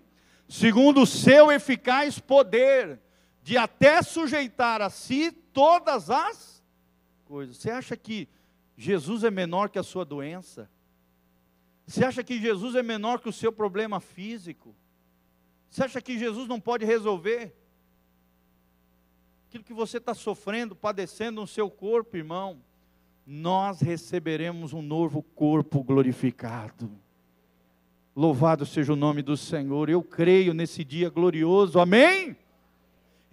[0.50, 3.00] Segundo o seu eficaz poder,
[3.44, 6.53] de até sujeitar a si todas as
[7.26, 7.58] coisas.
[7.58, 8.28] Você acha que
[8.78, 10.70] Jesus é menor que a sua doença?
[11.86, 14.76] Você acha que Jesus é menor que o seu problema físico?
[15.70, 17.56] Você acha que Jesus não pode resolver
[19.48, 22.62] aquilo que você está sofrendo, padecendo no seu corpo, irmão?
[23.26, 26.90] Nós receberemos um novo corpo glorificado.
[28.16, 29.90] Louvado seja o nome do Senhor.
[29.90, 31.80] Eu creio nesse dia glorioso.
[31.80, 32.36] Amém?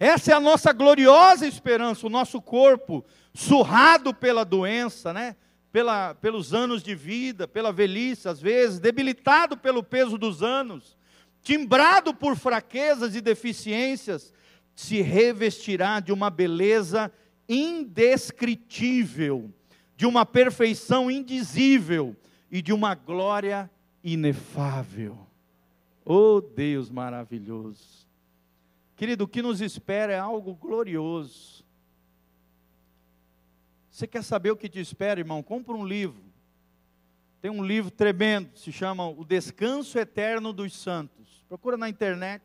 [0.01, 5.35] Essa é a nossa gloriosa esperança, o nosso corpo surrado pela doença, né?
[5.71, 10.97] Pela, pelos anos de vida, pela velhice, às vezes, debilitado pelo peso dos anos,
[11.43, 14.33] timbrado por fraquezas e deficiências,
[14.75, 17.13] se revestirá de uma beleza
[17.47, 19.53] indescritível,
[19.95, 22.15] de uma perfeição indizível
[22.49, 23.69] e de uma glória
[24.03, 25.27] inefável.
[26.03, 28.00] Oh Deus maravilhoso!
[29.01, 31.65] Querido, o que nos espera é algo glorioso.
[33.89, 35.41] Você quer saber o que te espera, irmão?
[35.41, 36.21] Compra um livro.
[37.41, 41.43] Tem um livro tremendo, se chama O Descanso Eterno dos Santos.
[41.49, 42.43] Procura na internet,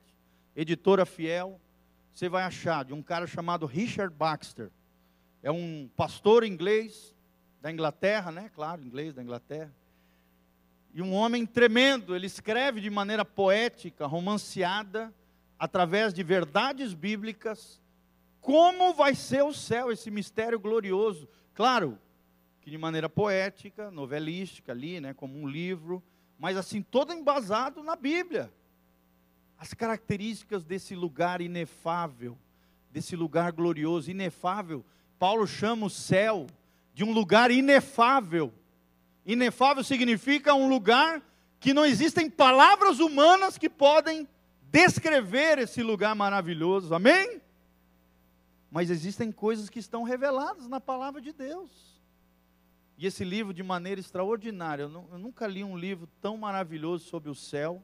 [0.56, 1.60] editora fiel,
[2.10, 4.70] você vai achar de um cara chamado Richard Baxter.
[5.42, 7.14] É um pastor inglês
[7.60, 8.50] da Inglaterra, né?
[8.54, 9.74] Claro, inglês da Inglaterra.
[10.94, 15.12] E um homem tremendo, ele escreve de maneira poética, romanceada,
[15.58, 17.80] através de verdades bíblicas,
[18.40, 21.28] como vai ser o céu, esse mistério glorioso.
[21.54, 21.98] Claro,
[22.60, 26.02] que de maneira poética, novelística ali, né, como um livro,
[26.38, 28.52] mas assim, todo embasado na Bíblia.
[29.58, 32.36] As características desse lugar inefável,
[32.90, 34.84] desse lugar glorioso, inefável.
[35.18, 36.46] Paulo chama o céu
[36.92, 38.52] de um lugar inefável.
[39.24, 41.22] Inefável significa um lugar
[41.58, 44.28] que não existem palavras humanas que podem
[44.76, 47.40] descrever esse lugar maravilhoso, amém?
[48.70, 51.98] Mas existem coisas que estão reveladas na palavra de Deus.
[52.98, 57.34] E esse livro, de maneira extraordinária, eu, nunca li um livro tão maravilhoso sobre o
[57.34, 57.82] céu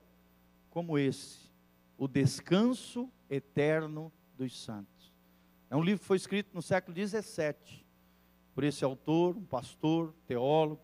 [0.68, 1.50] como esse:
[1.96, 5.10] O Descanso Eterno dos Santos.
[5.70, 7.86] É um livro que foi escrito no século XVII,
[8.54, 10.82] por esse autor, um pastor, teólogo,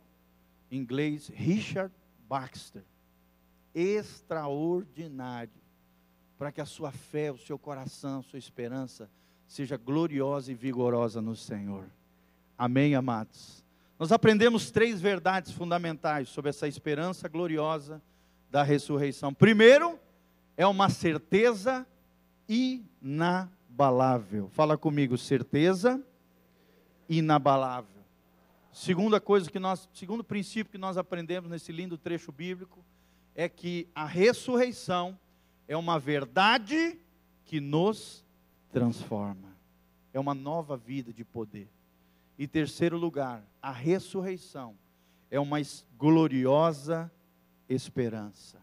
[0.71, 1.93] inglês, Richard
[2.27, 2.85] Baxter.
[3.75, 5.68] Extraordinário
[6.39, 9.11] para que a sua fé, o seu coração, a sua esperança
[9.47, 11.85] seja gloriosa e vigorosa no Senhor.
[12.57, 13.65] Amém, amados?
[13.99, 18.01] Nós aprendemos três verdades fundamentais sobre essa esperança gloriosa
[18.51, 19.35] da ressurreição.
[19.35, 19.99] Primeiro,
[20.57, 21.85] é uma certeza
[22.49, 24.49] inabalável.
[24.51, 26.01] Fala comigo, certeza
[27.09, 27.99] inabalável.
[28.73, 32.79] Segunda coisa que nós, segundo princípio que nós aprendemos nesse lindo trecho bíblico
[33.35, 35.19] é que a ressurreição
[35.69, 36.99] é uma verdade
[37.45, 38.25] que nos
[38.73, 39.57] transforma.
[40.13, 41.69] É uma nova vida de poder.
[42.39, 44.75] E terceiro lugar, a ressurreição
[45.31, 45.59] é uma
[45.97, 47.13] gloriosa
[47.69, 48.59] esperança.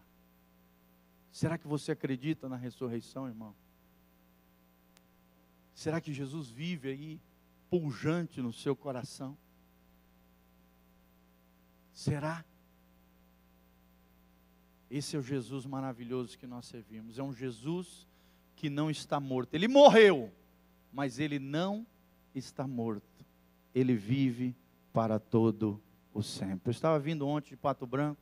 [1.30, 3.54] Será que você acredita na ressurreição, irmão?
[5.74, 7.20] Será que Jesus vive aí
[7.70, 9.36] pujante no seu coração?
[11.92, 12.44] Será?
[14.90, 17.18] Esse é o Jesus maravilhoso que nós servimos.
[17.18, 18.06] É um Jesus
[18.54, 19.54] que não está morto.
[19.54, 20.32] Ele morreu,
[20.92, 21.86] mas ele não
[22.34, 23.24] está morto.
[23.74, 24.56] Ele vive
[24.92, 25.80] para todo
[26.14, 26.68] o sempre.
[26.68, 28.20] Eu estava vindo ontem de Pato Branco,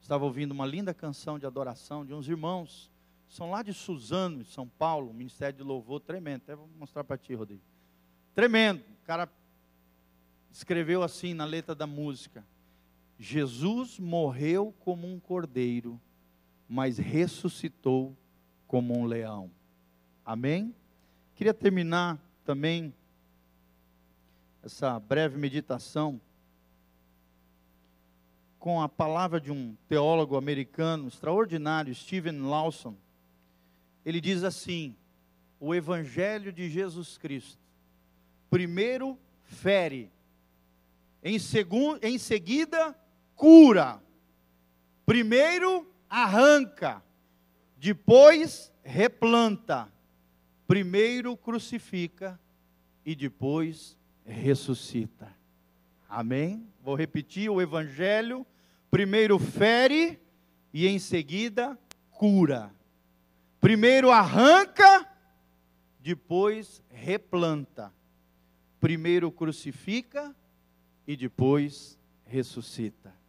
[0.00, 2.90] estava ouvindo uma linda canção de adoração de uns irmãos.
[3.28, 6.42] São lá de Suzano, São Paulo, Ministério de Louvor, tremendo.
[6.42, 7.62] Até vou mostrar para ti, Rodrigo.
[8.34, 8.80] Tremendo.
[8.80, 9.26] O cara
[10.50, 12.44] escreveu assim na letra da música:
[13.18, 16.00] Jesus morreu como um cordeiro,
[16.68, 18.16] mas ressuscitou
[18.66, 19.50] como um leão.
[20.24, 20.74] Amém?
[21.34, 22.94] Queria terminar também
[24.62, 26.20] essa breve meditação
[28.58, 32.96] com a palavra de um teólogo americano extraordinário, Steven Lawson.
[34.04, 34.96] Ele diz assim:
[35.58, 37.58] o Evangelho de Jesus Cristo,
[38.48, 40.12] primeiro fere,
[41.22, 42.96] em, segundo, em seguida
[43.42, 44.00] cura,
[45.04, 47.02] primeiro arranca,
[47.76, 49.92] depois replanta,
[50.64, 52.38] primeiro crucifica
[53.04, 55.36] e depois ressuscita.
[56.08, 56.68] Amém?
[56.84, 58.46] Vou repetir: o Evangelho
[58.88, 60.20] primeiro fere
[60.72, 61.76] e em seguida
[62.12, 62.72] cura.
[63.60, 65.04] Primeiro arranca,
[65.98, 67.92] depois replanta.
[68.78, 70.32] Primeiro crucifica
[71.08, 73.20] e depois ressuscita.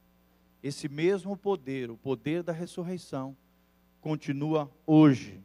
[0.63, 3.35] Esse mesmo poder, o poder da ressurreição,
[3.99, 5.43] continua hoje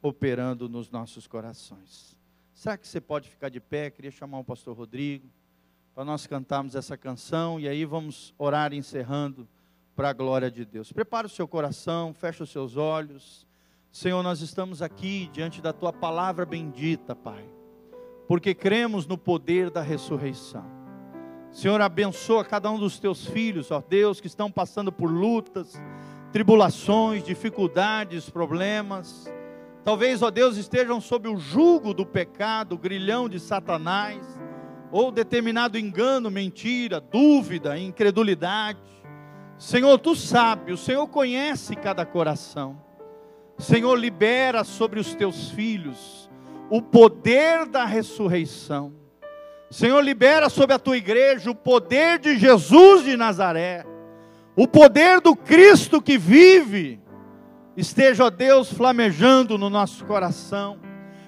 [0.00, 2.16] operando nos nossos corações.
[2.54, 3.90] Será que você pode ficar de pé?
[3.90, 5.28] Queria chamar o pastor Rodrigo
[5.92, 9.48] para nós cantarmos essa canção e aí vamos orar encerrando
[9.96, 10.92] para a glória de Deus.
[10.92, 13.46] Prepare o seu coração, feche os seus olhos.
[13.90, 17.44] Senhor, nós estamos aqui diante da tua palavra bendita, Pai,
[18.26, 20.81] porque cremos no poder da ressurreição.
[21.52, 25.80] Senhor, abençoa cada um dos teus filhos, ó Deus, que estão passando por lutas,
[26.32, 29.30] tribulações, dificuldades, problemas.
[29.84, 34.18] Talvez, ó Deus, estejam sob o jugo do pecado, o grilhão de Satanás
[34.90, 38.80] ou determinado engano, mentira, dúvida, incredulidade.
[39.58, 42.80] Senhor, tu sabes, o Senhor conhece cada coração.
[43.58, 46.30] Senhor, libera sobre os teus filhos
[46.70, 49.01] o poder da ressurreição.
[49.72, 53.86] Senhor, libera sobre a tua igreja o poder de Jesus de Nazaré,
[54.54, 57.00] o poder do Cristo que vive.
[57.76, 60.78] Esteja, ó Deus, flamejando no nosso coração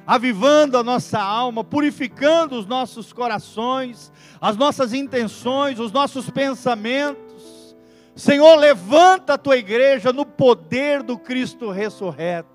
[0.06, 7.74] avivando a nossa alma, purificando os nossos corações, as nossas intenções, os nossos pensamentos.
[8.14, 12.50] Senhor, levanta a tua igreja no poder do Cristo ressurreto.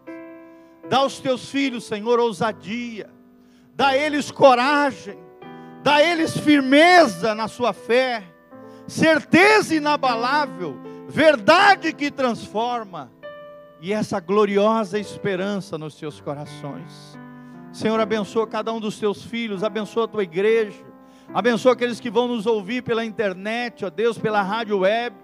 [0.87, 3.09] Dá aos teus filhos, Senhor, ousadia.
[3.75, 5.17] Dá a eles coragem.
[5.81, 8.23] Dá a eles firmeza na sua fé.
[8.87, 10.77] Certeza inabalável.
[11.07, 13.11] Verdade que transforma.
[13.81, 17.17] E essa gloriosa esperança nos seus corações.
[17.71, 20.83] Senhor, abençoa cada um dos teus filhos, abençoa a tua igreja,
[21.33, 25.15] abençoa aqueles que vão nos ouvir pela internet, ó Deus, pela rádio web.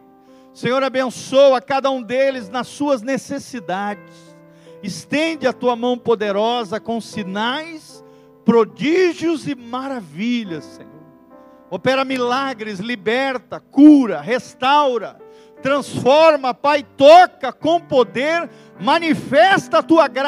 [0.53, 4.35] Senhor, abençoa cada um deles nas suas necessidades.
[4.81, 7.94] Estende a tua mão poderosa com sinais,
[8.45, 10.93] prodígios e maravilhas, Senhor.
[11.69, 15.19] Opera milagres, liberta, cura, restaura,
[15.61, 18.47] transforma, Pai, toca com poder,
[18.79, 20.25] manifesta a tua graça